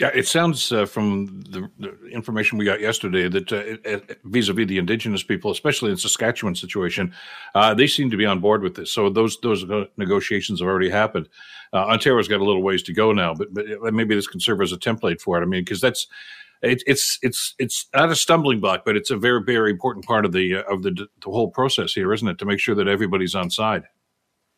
[0.00, 4.78] Yeah, it sounds uh, from the, the, information we got yesterday that uh, vis-a-vis the
[4.78, 7.14] indigenous people, especially in Saskatchewan situation,
[7.54, 8.92] uh, they seem to be on board with this.
[8.92, 9.64] So those those
[9.96, 11.28] negotiations have already happened.
[11.72, 14.62] Uh, Ontario's got a little ways to go now, but, but maybe this can serve
[14.62, 15.42] as a template for it.
[15.42, 16.08] I mean, because that's
[16.62, 20.24] it, it's it's it's not a stumbling block, but it's a very very important part
[20.24, 22.38] of the uh, of the the whole process here, isn't it?
[22.38, 23.84] To make sure that everybody's on side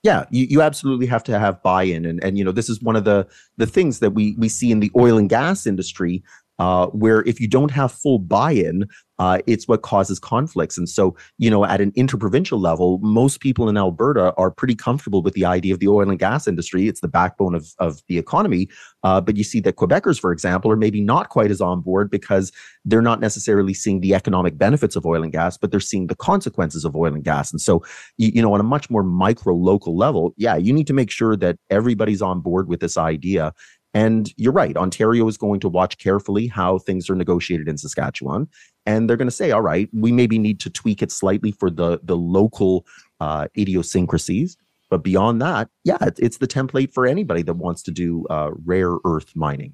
[0.06, 2.06] yeah you, you absolutely have to have buy-in.
[2.06, 4.70] And and you know this is one of the the things that we we see
[4.70, 6.22] in the oil and gas industry
[6.58, 8.86] uh, where if you don't have full buy-in,
[9.18, 10.76] uh, it's what causes conflicts.
[10.76, 15.22] And so, you know, at an interprovincial level, most people in Alberta are pretty comfortable
[15.22, 16.86] with the idea of the oil and gas industry.
[16.86, 18.68] It's the backbone of, of the economy.
[19.02, 22.10] Uh, but you see that Quebecers, for example, are maybe not quite as on board
[22.10, 22.52] because
[22.84, 26.16] they're not necessarily seeing the economic benefits of oil and gas, but they're seeing the
[26.16, 27.50] consequences of oil and gas.
[27.50, 27.82] And so,
[28.18, 31.10] you, you know, on a much more micro local level, yeah, you need to make
[31.10, 33.52] sure that everybody's on board with this idea
[33.96, 34.76] and you're right.
[34.76, 38.46] Ontario is going to watch carefully how things are negotiated in Saskatchewan.
[38.84, 41.70] And they're going to say, all right, we maybe need to tweak it slightly for
[41.70, 42.84] the, the local
[43.20, 44.58] uh, idiosyncrasies.
[44.90, 48.96] But beyond that, yeah, it's, the template for anybody that wants to do uh, rare
[49.06, 49.72] earth mining.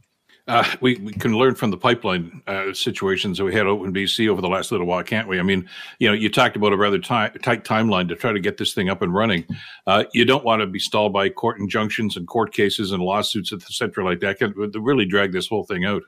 [0.49, 3.93] Uh, we, we can learn from the pipeline uh, situations that we had out in
[3.93, 5.39] BC over the last little while, can't we?
[5.39, 5.69] I mean,
[6.01, 8.89] you know, you talked about a rather tight timeline to try to get this thing
[8.89, 9.47] up and running.
[9.87, 13.53] Uh, you don't want to be stalled by court injunctions and court cases and lawsuits,
[13.53, 14.39] etc., like that.
[14.39, 16.03] Can really drag this whole thing out.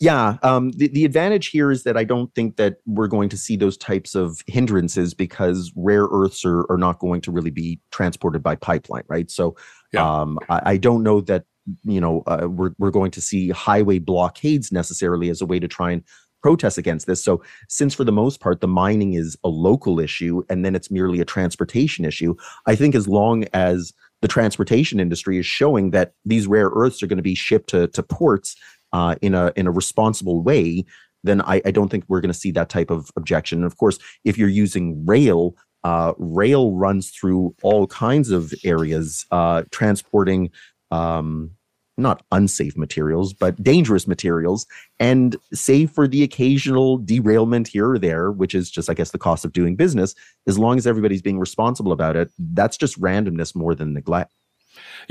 [0.00, 3.36] Yeah, um, the, the advantage here is that I don't think that we're going to
[3.36, 7.78] see those types of hindrances because rare earths are, are not going to really be
[7.90, 9.30] transported by pipeline, right?
[9.30, 9.56] So
[9.92, 10.20] yeah.
[10.20, 11.44] um, I, I, don't know that
[11.84, 15.68] you know uh, we're we're going to see highway blockades necessarily as a way to
[15.68, 16.04] try and
[16.42, 17.22] protest against this.
[17.22, 20.90] So since for the most part the mining is a local issue and then it's
[20.90, 22.34] merely a transportation issue,
[22.66, 23.92] I think as long as
[24.22, 27.88] the transportation industry is showing that these rare earths are going to be shipped to
[27.88, 28.56] to ports
[28.92, 30.84] uh, in a in a responsible way,
[31.24, 33.58] then I, I don't think we're going to see that type of objection.
[33.58, 39.26] And of course, if you're using rail, uh, rail runs through all kinds of areas,
[39.30, 40.50] uh, transporting
[40.90, 41.50] um,
[41.96, 44.66] not unsafe materials, but dangerous materials.
[44.98, 49.18] And save for the occasional derailment here or there, which is just, I guess, the
[49.18, 50.14] cost of doing business,
[50.46, 54.34] as long as everybody's being responsible about it, that's just randomness more than neglect.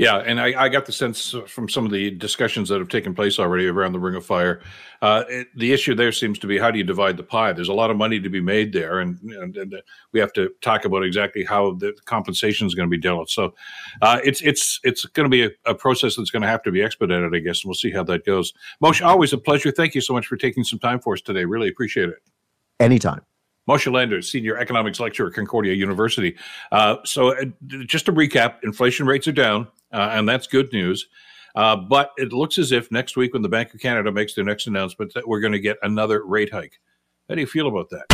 [0.00, 3.14] Yeah, and I, I, got the sense from some of the discussions that have taken
[3.14, 4.62] place already around the Ring of Fire.
[5.02, 7.52] Uh, it, the issue there seems to be how do you divide the pie?
[7.52, 9.82] There's a lot of money to be made there, and, and, and
[10.12, 13.20] we have to talk about exactly how the compensation is going to be dealt.
[13.20, 13.28] With.
[13.28, 13.54] So
[14.00, 16.72] uh, it's it's it's going to be a, a process that's going to have to
[16.72, 18.54] be expedited, I guess, and we'll see how that goes.
[18.82, 19.70] Moshe, always a pleasure.
[19.70, 21.44] Thank you so much for taking some time for us today.
[21.44, 22.22] Really appreciate it.
[22.78, 23.20] Anytime.
[23.68, 26.36] Moshe Landers, Senior Economics Lecturer at Concordia University.
[26.72, 27.44] Uh, so, uh,
[27.86, 31.08] just to recap, inflation rates are down, uh, and that's good news.
[31.54, 34.44] Uh, but it looks as if next week, when the Bank of Canada makes their
[34.44, 36.80] next announcement, that we're going to get another rate hike.
[37.28, 38.06] How do you feel about that?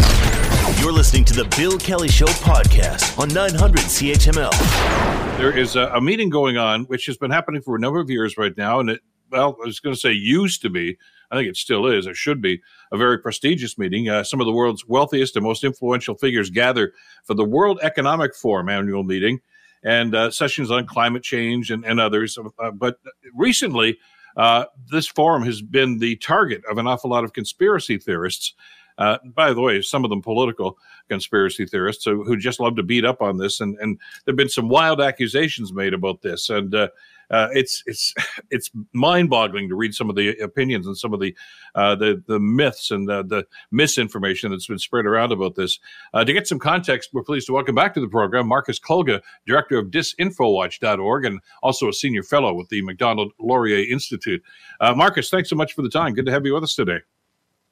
[0.81, 5.39] You're listening to the Bill Kelly Show podcast on 900 CHML.
[5.39, 8.11] There is a, a meeting going on, which has been happening for a number of
[8.11, 10.99] years right now, and it well, I was going to say used to be
[11.31, 12.61] I think it still is, it should be
[12.93, 14.09] a very prestigious meeting.
[14.09, 16.93] Uh, some of the world's wealthiest and most influential figures gather
[17.25, 19.41] for the World Economic Forum annual meeting
[19.83, 22.39] and uh, sessions on climate change and, and others.
[22.39, 22.99] Uh, but
[23.35, 23.99] recently,
[24.37, 28.53] uh, this forum has been the target of an awful lot of conspiracy theorists.
[28.99, 32.83] Uh, by the way, some of them political conspiracy theorists who, who, just love to
[32.83, 36.49] beat up on this, and, and there have been some wild accusations made about this.
[36.49, 36.89] And uh,
[37.31, 38.15] uh, it's it's
[38.51, 41.35] it's mind-boggling to read some of the opinions and some of the
[41.75, 45.79] uh, the the myths and the, the, misinformation that's been spread around about this.
[46.15, 49.21] Uh, to get some context, we're pleased to welcome back to the program Marcus Kolga,
[49.47, 54.43] director of disinfowatch.org and also a senior fellow with the Macdonald Laurier Institute.
[54.81, 56.15] Uh, Marcus, thanks so much for the time.
[56.15, 56.99] Good to have you with us today.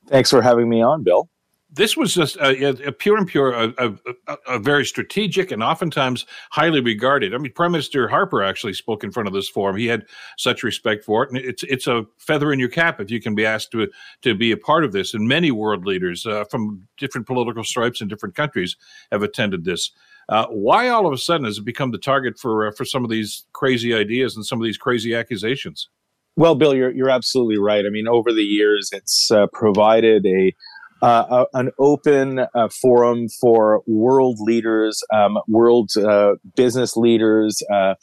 [0.06, 1.28] Thanks for having me on, Bill
[1.74, 6.24] this was just a, a pure and pure, a, a, a, very strategic and oftentimes
[6.50, 7.34] highly regarded.
[7.34, 9.76] I mean, Prime Minister Harper actually spoke in front of this forum.
[9.76, 10.04] He had
[10.38, 13.34] such respect for it, and it's it's a feather in your cap if you can
[13.34, 13.88] be asked to
[14.22, 15.14] to be a part of this.
[15.14, 18.76] And many world leaders uh, from different political stripes in different countries
[19.10, 19.90] have attended this.
[20.28, 23.04] Uh, why all of a sudden has it become the target for uh, for some
[23.04, 25.88] of these crazy ideas and some of these crazy accusations?
[26.36, 27.84] Well, Bill, you're you're absolutely right.
[27.86, 30.54] I mean, over the years, it's uh, provided a
[31.02, 37.94] uh, an open uh, forum for world leaders, um, world uh, business leaders, uh,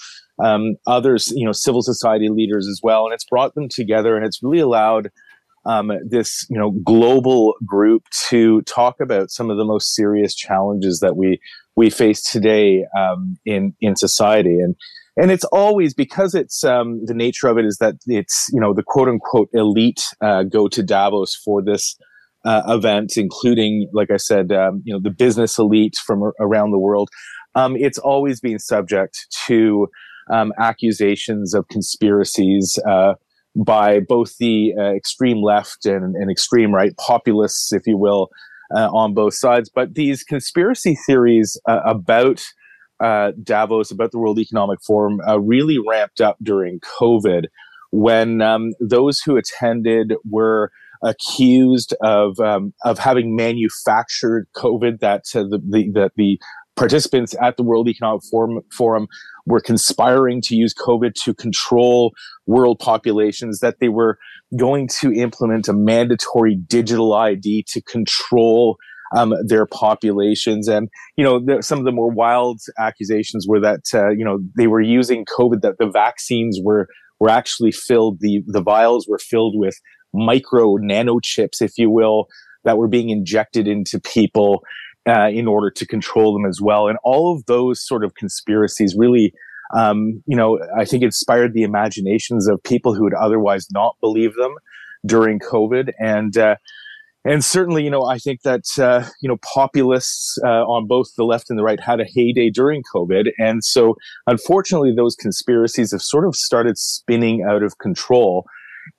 [0.43, 4.25] um, others, you know, civil society leaders as well, and it's brought them together, and
[4.25, 5.09] it's really allowed
[5.65, 10.99] um, this, you know, global group to talk about some of the most serious challenges
[10.99, 11.39] that we
[11.75, 14.75] we face today um, in in society, and
[15.17, 18.73] and it's always because it's um, the nature of it is that it's you know
[18.73, 21.97] the quote unquote elite uh, go to Davos for this
[22.45, 26.79] uh, events, including, like I said, um, you know, the business elite from around the
[26.79, 27.09] world.
[27.55, 29.87] Um, it's always been subject to
[30.31, 33.15] um, accusations of conspiracies uh,
[33.55, 38.29] by both the uh, extreme left and, and, extreme right, populists, if you will,
[38.73, 39.69] uh, on both sides.
[39.73, 42.41] But these conspiracy theories uh, about
[43.01, 47.47] uh, Davos, about the World Economic Forum, really ramped up during COVID
[47.91, 50.71] when um, those who attended were
[51.03, 54.99] accused of um, of having manufactured COVID.
[54.99, 56.39] That uh, the, the, the the
[56.75, 59.07] participants at the World Economic Forum, Forum
[59.45, 62.13] were conspiring to use COVID to control
[62.45, 63.59] world populations.
[63.59, 64.17] That they were
[64.57, 68.77] going to implement a mandatory digital ID to control
[69.15, 70.67] um, their populations.
[70.67, 74.39] And, you know, the, some of the more wild accusations were that, uh, you know,
[74.55, 76.87] they were using COVID, that the vaccines were,
[77.19, 79.77] were actually filled, the, the vials were filled with
[80.13, 82.27] micro nano chips, if you will,
[82.63, 84.63] that were being injected into people
[85.07, 86.87] uh, in order to control them as well.
[86.87, 89.33] And all of those sort of conspiracies really,
[89.75, 94.35] um, you know, I think inspired the imaginations of people who would otherwise not believe
[94.35, 94.53] them
[95.05, 95.91] during COVID.
[95.99, 96.55] And, uh,
[97.23, 101.23] and certainly, you know, I think that, uh, you know, populists uh, on both the
[101.23, 103.31] left and the right had a heyday during COVID.
[103.37, 103.95] And so,
[104.27, 108.45] unfortunately, those conspiracies have sort of started spinning out of control.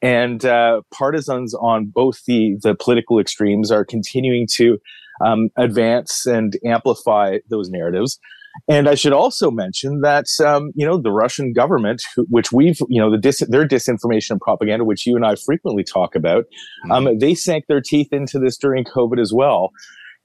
[0.01, 4.79] And uh, partisans on both the, the political extremes are continuing to
[5.25, 8.19] um, advance and amplify those narratives.
[8.69, 13.01] And I should also mention that um, you know the Russian government, which we've you
[13.01, 16.45] know the dis- their disinformation and propaganda, which you and I frequently talk about,
[16.85, 17.07] um, mm-hmm.
[17.09, 19.73] um, they sank their teeth into this during COVID as well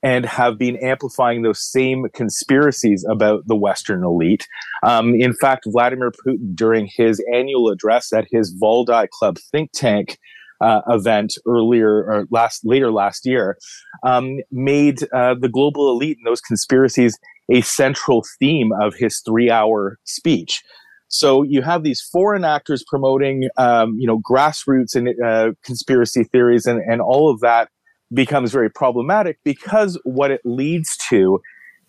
[0.04, 4.48] and have been amplifying those same conspiracies about the Western elite.
[4.84, 10.18] Um, in fact, Vladimir Putin, during his annual address at his Valdai Club think tank,
[10.62, 13.58] uh, event earlier or last later last year
[14.04, 17.18] um, made uh, the global elite and those conspiracies
[17.52, 20.62] a central theme of his three-hour speech.
[21.10, 26.66] So you have these foreign actors promoting, um, you know, grassroots and uh, conspiracy theories
[26.66, 27.70] and, and all of that
[28.14, 31.42] becomes very problematic because what it leads to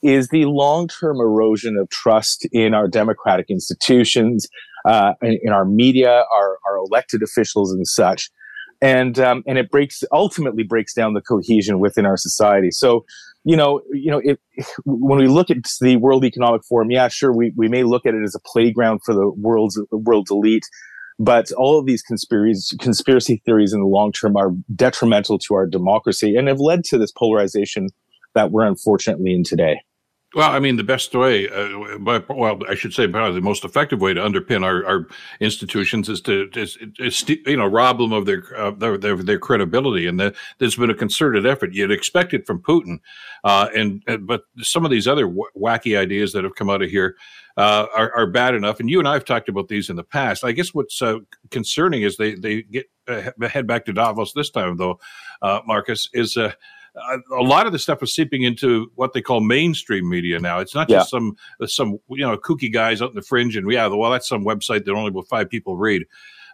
[0.03, 4.47] is the long-term erosion of trust in our democratic institutions,
[4.85, 8.31] uh, in, in, our media, our, our elected officials, and such.
[8.81, 12.71] And um, and it breaks ultimately breaks down the cohesion within our society.
[12.71, 13.05] So,
[13.43, 14.39] you know, you know, if,
[14.85, 18.15] when we look at the World Economic Forum, yeah, sure, we, we may look at
[18.15, 20.63] it as a playground for the world's world's elite,
[21.19, 25.67] but all of these conspiracy, conspiracy theories in the long term are detrimental to our
[25.67, 27.89] democracy and have led to this polarization
[28.35, 29.81] that we're unfortunately in today.
[30.35, 33.65] Well, I mean, the best way, uh, but, well, I should say, probably the most
[33.65, 35.07] effective way to underpin our, our
[35.41, 39.39] institutions is to, is, is, you know, rob them of their, uh, their, their, their,
[39.39, 40.07] credibility.
[40.07, 41.73] And the, there's been a concerted effort.
[41.73, 42.99] You'd expect it from Putin,
[43.43, 46.91] uh, and, but some of these other w- wacky ideas that have come out of
[46.91, 47.17] here
[47.57, 48.81] uh, are, are, bad enough.
[48.81, 50.45] And you and I have talked about these in the past.
[50.45, 51.21] I guess what's uh,
[51.51, 55.01] concerning is they they get uh, head back to Davos this time, though,
[55.43, 56.37] Marcus is
[57.37, 60.59] a lot of the stuff is seeping into what they call mainstream media now.
[60.59, 61.19] It's not just yeah.
[61.19, 61.37] some
[61.67, 64.85] some you know kooky guys out in the fringe, and yeah, well, that's some website
[64.85, 66.05] that only about five people read.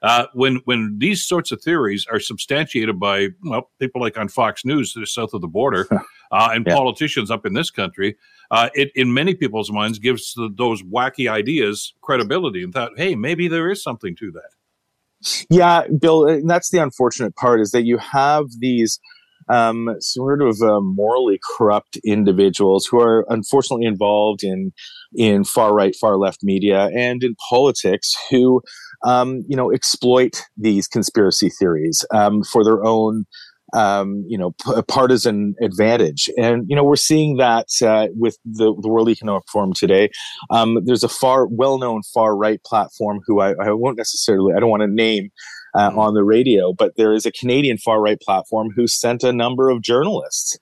[0.03, 4.65] Uh, when when these sorts of theories are substantiated by well people like on Fox
[4.65, 5.89] News that are south of the border
[6.31, 6.75] uh, and yeah.
[6.75, 8.17] politicians up in this country,
[8.51, 13.15] uh, it in many people's minds gives the, those wacky ideas credibility and thought, hey,
[13.15, 15.47] maybe there is something to that.
[15.49, 19.01] Yeah, Bill, that's the unfortunate part is that you have these
[19.49, 24.73] um, sort of uh, morally corrupt individuals who are unfortunately involved in
[25.15, 28.63] in far right, far left media and in politics who
[29.05, 33.27] um, you know exploit these conspiracy theories um, for their own
[33.75, 36.31] um, you know, p- partisan advantage.
[36.39, 40.11] And, you know, we're seeing that uh, with the, the, World Economic Forum today.
[40.51, 44.83] Um, there's a far, well-known far-right platform who I, I, won't necessarily, I don't want
[44.83, 45.31] to name,
[45.75, 45.99] uh, mm-hmm.
[45.99, 46.73] on the radio.
[46.73, 50.59] But there is a Canadian far right platform who sent a number of journalists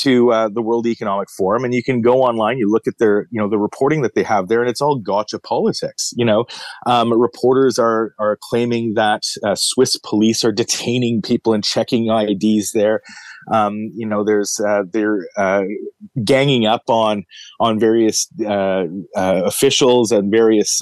[0.00, 2.58] to uh, the World Economic Forum, and you can go online.
[2.58, 4.96] You look at their, you know, the reporting that they have there, and it's all
[4.96, 6.12] gotcha politics.
[6.16, 6.46] You know,
[6.86, 12.72] um, reporters are are claiming that uh, Swiss police are detaining people and checking IDs
[12.72, 13.02] there.
[13.52, 15.62] Um, you know, there's uh, they're uh,
[16.24, 17.24] ganging up on
[17.60, 18.84] on various uh,
[19.16, 20.80] uh, officials and various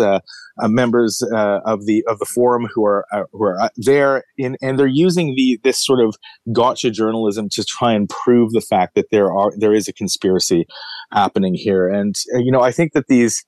[0.59, 4.25] uh, uh, members uh, of the of the forum who are uh, who are there
[4.37, 6.17] in and they're using the this sort of
[6.53, 10.67] gotcha journalism to try and prove the fact that there are there is a conspiracy
[11.13, 11.89] happening here.
[11.89, 13.45] And you know I think that these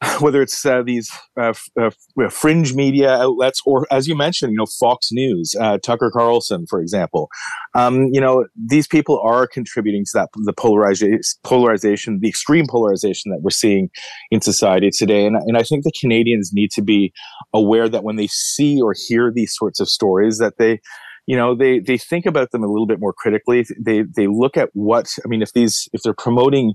[0.20, 1.90] whether it's uh, these uh, uh,
[2.30, 6.80] fringe media outlets or, as you mentioned, you know, Fox News, uh, Tucker Carlson, for
[6.80, 7.28] example,
[7.74, 13.30] um, you know, these people are contributing to that the polarization, polarization, the extreme polarization
[13.30, 13.88] that we're seeing
[14.30, 15.24] in society today.
[15.24, 17.12] And, and I think the Canadians need to be
[17.54, 20.80] aware that when they see or hear these sorts of stories, that they
[21.26, 24.56] you know they they think about them a little bit more critically they they look
[24.56, 26.74] at what i mean if these if they're promoting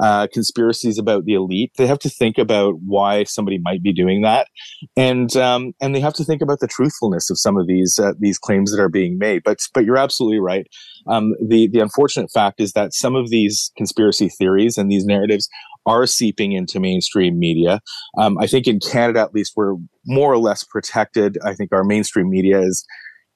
[0.00, 4.22] uh, conspiracies about the elite, they have to think about why somebody might be doing
[4.22, 4.48] that,
[4.96, 8.12] and um, and they have to think about the truthfulness of some of these uh,
[8.18, 9.42] these claims that are being made.
[9.44, 10.66] But but you're absolutely right.
[11.08, 15.48] Um, the the unfortunate fact is that some of these conspiracy theories and these narratives
[15.84, 17.80] are seeping into mainstream media.
[18.16, 19.74] Um, I think in Canada, at least, we're
[20.06, 21.38] more or less protected.
[21.44, 22.86] I think our mainstream media is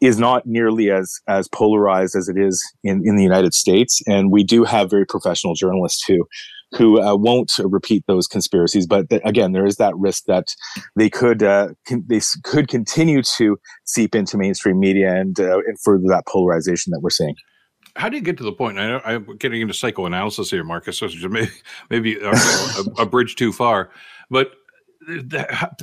[0.01, 4.31] is not nearly as as polarized as it is in in the United States, and
[4.31, 6.27] we do have very professional journalists who
[6.77, 8.87] who uh, won't repeat those conspiracies.
[8.87, 10.49] But th- again, there is that risk that
[10.97, 15.59] they could uh, con- they s- could continue to seep into mainstream media and uh,
[15.59, 17.35] and further that polarization that we're seeing
[17.97, 18.79] how do you get to the point?
[18.79, 21.51] I know I'm getting into psychoanalysis here, Marcus, so maybe,
[21.91, 22.33] maybe a,
[22.99, 23.91] a, bridge too far.
[24.31, 24.53] But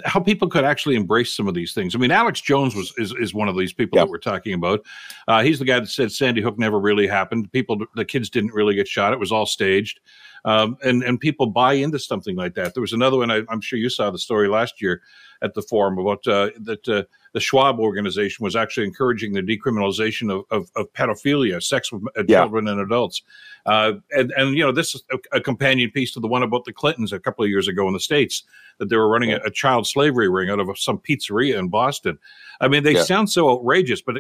[0.05, 1.95] how people could actually embrace some of these things.
[1.95, 4.05] I mean, Alex Jones was is, is one of these people yep.
[4.05, 4.86] that we're talking about.
[5.28, 7.51] Uh, he's the guy that said Sandy Hook never really happened.
[7.51, 9.99] People, the kids didn't really get shot; it was all staged.
[10.45, 12.74] Um, and and people buy into something like that.
[12.74, 13.32] There was another one.
[13.32, 15.01] I, am sure you saw the story last year
[15.41, 17.03] at the forum about uh, that uh,
[17.34, 22.42] the Schwab organization was actually encouraging the decriminalization of, of, of pedophilia, sex with yeah.
[22.42, 23.24] children and adults.
[23.66, 26.66] Uh, and, and, you know, this is a, a, companion piece to the one about
[26.66, 28.44] the Clintons a couple of years ago in the States
[28.78, 29.40] that they were running yeah.
[29.44, 32.20] a, a, child slavery ring out of some pizzeria in Boston.
[32.62, 33.04] I mean, they yeah.
[33.04, 34.18] sound so outrageous, but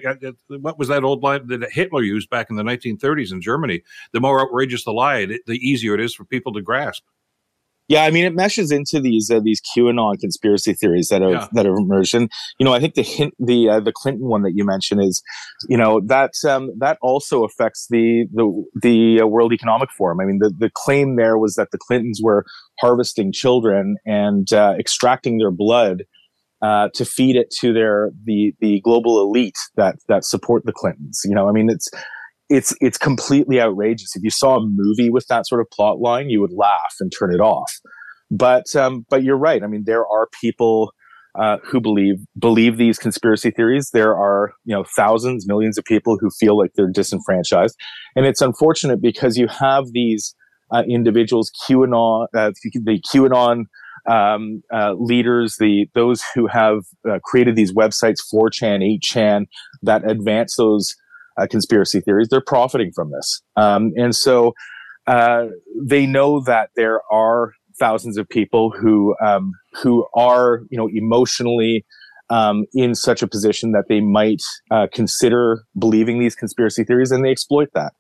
[0.47, 3.83] what was that old line that Hitler used back in the 1930s in Germany?
[4.11, 7.03] The more outrageous the lie, the easier it is for people to grasp.
[7.89, 11.47] Yeah, I mean, it meshes into these uh, these QAnon conspiracy theories that have yeah.
[11.51, 14.41] that have emerged, and you know, I think the hint, the uh, the Clinton one
[14.43, 15.21] that you mentioned is,
[15.67, 20.21] you know, that um, that also affects the the the uh, World Economic Forum.
[20.21, 22.45] I mean, the the claim there was that the Clintons were
[22.79, 26.03] harvesting children and uh, extracting their blood
[26.63, 31.21] uh, to feed it to their the the global elite that that support the Clintons.
[31.25, 31.89] You know, I mean, it's
[32.49, 34.15] it's it's completely outrageous.
[34.15, 37.11] If you saw a movie with that sort of plot line, you would laugh and
[37.17, 37.71] turn it off.
[38.29, 39.63] But um, but you're right.
[39.63, 40.93] I mean, there are people
[41.35, 43.89] uh, who believe believe these conspiracy theories.
[43.93, 47.75] There are you know thousands, millions of people who feel like they're disenfranchised,
[48.15, 50.35] and it's unfortunate because you have these
[50.71, 53.65] uh, individuals, QAnon, uh, the QAnon
[54.09, 56.79] um, uh, leaders, the those who have
[57.09, 59.45] uh, created these websites, 4chan, 8chan,
[59.81, 60.95] that advance those
[61.37, 63.41] uh, conspiracy theories, they're profiting from this.
[63.55, 64.53] Um, and so,
[65.07, 65.47] uh,
[65.81, 71.85] they know that there are thousands of people who um, who are you know emotionally
[72.29, 77.25] um, in such a position that they might uh, consider believing these conspiracy theories, and
[77.25, 77.93] they exploit that.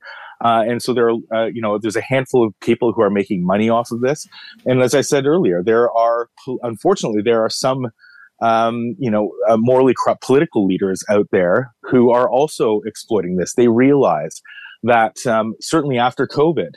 [0.43, 3.09] Uh, and so there are, uh, you know, there's a handful of people who are
[3.09, 4.27] making money off of this.
[4.65, 6.29] And as I said earlier, there are,
[6.63, 7.87] unfortunately, there are some,
[8.43, 13.53] um, you know, uh, morally corrupt political leaders out there who are also exploiting this.
[13.53, 14.41] They realize
[14.83, 16.71] that um, certainly after COVID,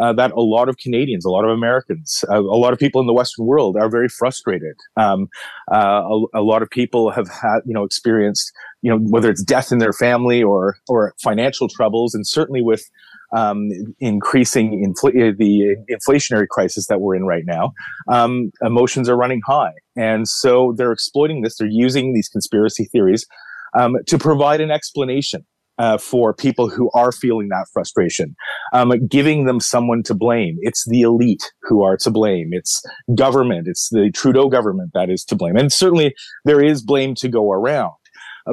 [0.00, 3.00] uh, that a lot of Canadians, a lot of Americans, uh, a lot of people
[3.00, 4.76] in the Western world are very frustrated.
[4.96, 5.28] Um,
[5.72, 9.42] uh, a, a, lot of people have had, you know, experienced, you know, whether it's
[9.42, 12.88] death in their family or or financial troubles, and certainly with
[13.36, 13.70] um,
[14.00, 17.72] increasing infl- the inflationary crisis that we're in right now,
[18.08, 21.56] um, emotions are running high, and so they're exploiting this.
[21.56, 23.26] They're using these conspiracy theories
[23.78, 25.44] um, to provide an explanation
[25.78, 28.34] uh, for people who are feeling that frustration,
[28.72, 30.58] um, giving them someone to blame.
[30.60, 32.50] It's the elite who are to blame.
[32.52, 32.82] It's
[33.14, 33.68] government.
[33.68, 35.56] It's the Trudeau government that is to blame.
[35.56, 36.14] And certainly
[36.44, 37.92] there is blame to go around.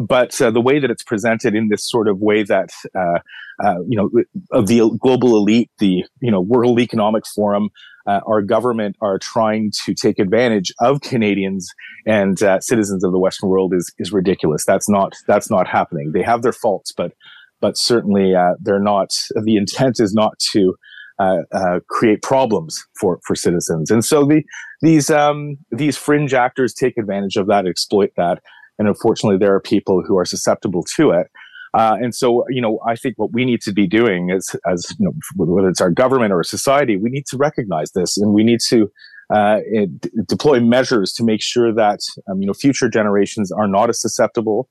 [0.02, 3.20] But uh, the way that it's presented in this sort of way that, uh,
[3.64, 4.10] uh you know,
[4.52, 7.70] of the global elite, the, you know, World Economic Forum,
[8.08, 11.70] uh, our government are trying to take advantage of Canadians
[12.06, 14.64] and uh, citizens of the Western world is is ridiculous.
[14.66, 16.12] That's not that's not happening.
[16.12, 17.14] They have their faults, but
[17.62, 19.16] but certainly uh, they're not.
[19.44, 20.76] The intent is not to
[21.18, 24.44] uh, uh, create problems for for citizens, and so the
[24.82, 28.42] these um, these fringe actors take advantage of that, exploit that,
[28.80, 31.28] and unfortunately, there are people who are susceptible to it.
[31.74, 34.96] Uh, and so, you know, I think what we need to be doing is, as
[34.98, 38.44] you know, whether it's our government or society, we need to recognize this, and we
[38.44, 38.90] need to
[39.34, 39.60] uh,
[40.00, 42.00] d- deploy measures to make sure that
[42.30, 44.70] um, you know future generations are not as susceptible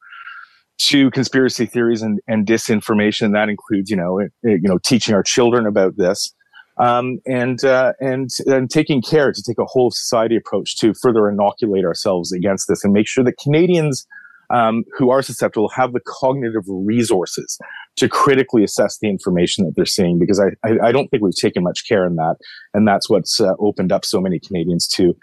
[0.79, 3.33] to conspiracy theories and, and disinformation.
[3.33, 6.35] That includes, you know, it, it, you know, teaching our children about this.
[6.77, 11.29] Um, and, uh, and and taking care to take a whole society approach to further
[11.29, 14.09] inoculate ourselves against this and make sure that Canadians
[14.51, 17.59] um, who are susceptible have the cognitive resources
[17.97, 21.35] to critically assess the information that they're seeing because I, I, I don't think we've
[21.35, 22.37] taken much care in that.
[22.73, 25.17] And that's what's uh, opened up so many Canadians to,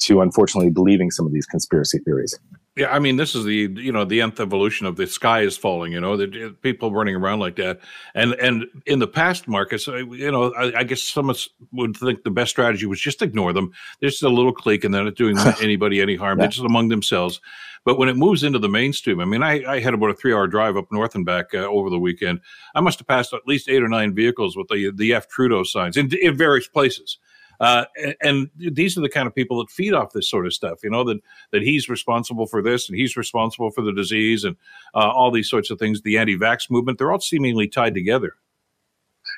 [0.00, 2.38] to unfortunately believing some of these conspiracy theories.
[2.78, 5.56] Yeah, I mean, this is the you know the nth evolution of the sky is
[5.56, 5.90] falling.
[5.90, 7.80] You know, the people running around like that,
[8.14, 11.34] and and in the past, Marcus, you know, I, I guess some
[11.72, 13.72] would think the best strategy was just ignore them.
[13.98, 16.38] They're just a little clique, and they're not doing anybody any harm.
[16.38, 16.44] Yeah.
[16.44, 17.40] They're just among themselves.
[17.84, 20.46] But when it moves into the mainstream, I mean, I, I had about a three-hour
[20.46, 22.40] drive up north and back uh, over the weekend.
[22.76, 25.64] I must have passed at least eight or nine vehicles with the the F Trudeau
[25.64, 27.18] signs in, in various places.
[27.60, 30.54] Uh, and, and, these are the kind of people that feed off this sort of
[30.54, 30.78] stuff.
[30.84, 31.18] You know that
[31.52, 34.56] that he's responsible for this and he's responsible for the disease and
[34.94, 36.02] uh, all these sorts of things.
[36.02, 38.34] The anti-vax movement, they're all seemingly tied together.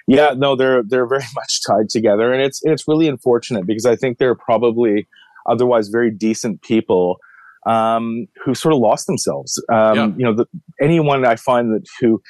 [0.06, 3.96] Yeah, no, they're they're very much tied together, and it's it's really unfortunate because I
[3.96, 5.08] think they're probably
[5.46, 7.18] otherwise very decent people
[7.66, 9.62] um, who sort of lost themselves.
[9.72, 10.06] Um, yeah.
[10.16, 10.46] You know, the,
[10.80, 12.22] anyone I find that who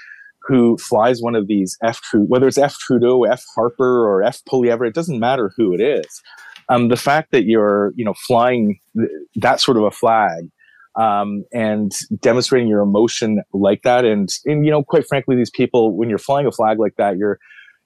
[0.42, 4.86] who flies one of these F whether it's F Trudeau, F Harper, or F Poilievre,
[4.86, 6.22] it doesn't matter who it is.
[6.68, 8.78] Um, the fact that you're, you know, flying
[9.36, 10.48] that sort of a flag
[10.96, 15.96] um, and demonstrating your emotion like that, and and you know, quite frankly, these people,
[15.96, 17.38] when you're flying a flag like that, you're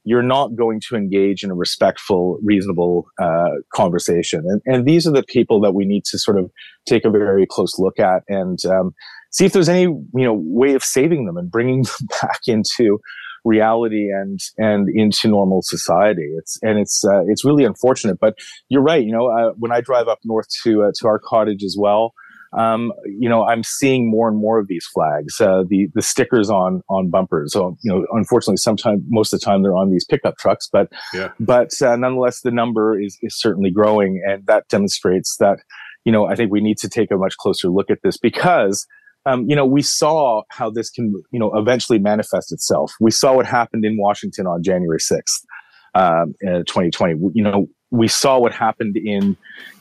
[0.04, 4.44] you're not going to engage in a respectful, reasonable uh, conversation.
[4.46, 6.50] And, and these are the people that we need to sort of
[6.86, 8.94] take a very close look at and um,
[9.34, 13.00] see if there's any you know way of saving them and bringing them back into
[13.44, 16.32] reality and and into normal society.
[16.38, 18.36] It's and it's uh, it's really unfortunate, but
[18.68, 19.04] you're right.
[19.04, 22.14] You know, uh, when I drive up north to uh, to our cottage as well,
[22.56, 26.50] um, you know, I'm seeing more and more of these flags, uh, the the stickers
[26.50, 27.52] on on bumpers.
[27.52, 30.88] So, you know, unfortunately, sometimes most of the time they're on these pickup trucks, but
[31.12, 31.30] yeah.
[31.40, 35.58] but uh, nonetheless, the number is is certainly growing, and that demonstrates that
[36.04, 38.86] you know I think we need to take a much closer look at this because
[39.26, 42.92] um, you know, we saw how this can, you know, eventually manifest itself.
[43.00, 45.44] We saw what happened in Washington on January 6th,
[45.94, 47.14] um, 2020.
[47.32, 49.36] You know, we saw what happened in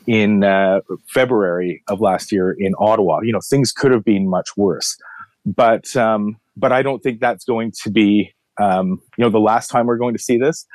[0.06, 3.20] in uh, February of last year in Ottawa.
[3.22, 4.98] You know, things could have been much worse,
[5.46, 9.70] but um, but I don't think that's going to be, um, you know, the last
[9.70, 10.66] time we're going to see this.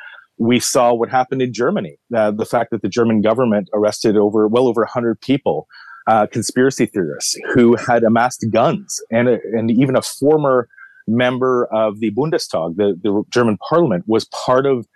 [0.40, 1.98] We saw what happened in Germany.
[2.14, 5.66] Uh, the fact that the German government arrested over well over 100 people
[6.08, 10.68] uh, conspiracy theorists who had amassed guns, and and even a former
[11.06, 14.86] member of the Bundestag, the, the German Parliament, was part of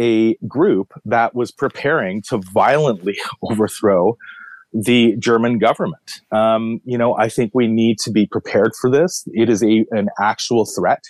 [0.00, 4.16] a group that was preparing to violently overthrow
[4.72, 6.20] the German government.
[6.30, 9.24] Um, you know, I think we need to be prepared for this.
[9.32, 11.02] It is a an actual threat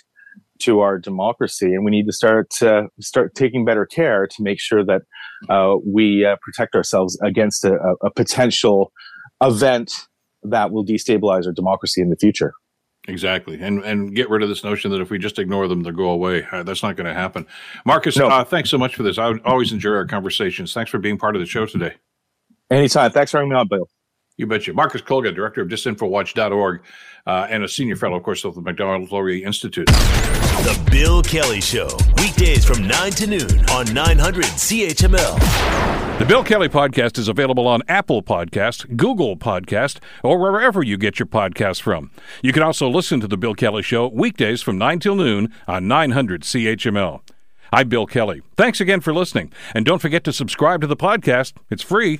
[0.61, 4.59] to our democracy, and we need to start uh, start taking better care to make
[4.59, 5.01] sure that
[5.49, 8.91] uh, we uh, protect ourselves against a, a, potential
[9.41, 9.91] event
[10.43, 12.53] that will destabilize our democracy in the future.
[13.07, 15.91] Exactly, and and get rid of this notion that if we just ignore them, they'll
[15.91, 16.45] go away.
[16.51, 17.47] Uh, that's not going to happen.
[17.83, 18.27] Marcus, no.
[18.27, 19.17] Uh, thanks so much for this.
[19.17, 20.71] I always enjoy our conversations.
[20.71, 21.95] Thanks for being part of the show today.
[22.69, 23.11] Anytime.
[23.11, 23.89] Thanks for having me on, Bill.
[24.37, 24.73] You betcha.
[24.73, 26.81] Marcus Kolga, director of disinfowatch.org,
[27.27, 29.87] uh, and a senior fellow, of course, of the Macdonald Laurier Institute.
[29.87, 36.17] The Bill Kelly Show, weekdays from 9 to noon on 900 CHML.
[36.19, 41.19] The Bill Kelly Podcast is available on Apple Podcast, Google Podcast, or wherever you get
[41.19, 42.11] your podcasts from.
[42.41, 45.87] You can also listen to The Bill Kelly Show weekdays from 9 till noon on
[45.87, 47.21] 900 CHML.
[47.73, 48.41] I'm Bill Kelly.
[48.57, 49.51] Thanks again for listening.
[49.73, 51.53] And don't forget to subscribe to the podcast.
[51.69, 52.19] It's free,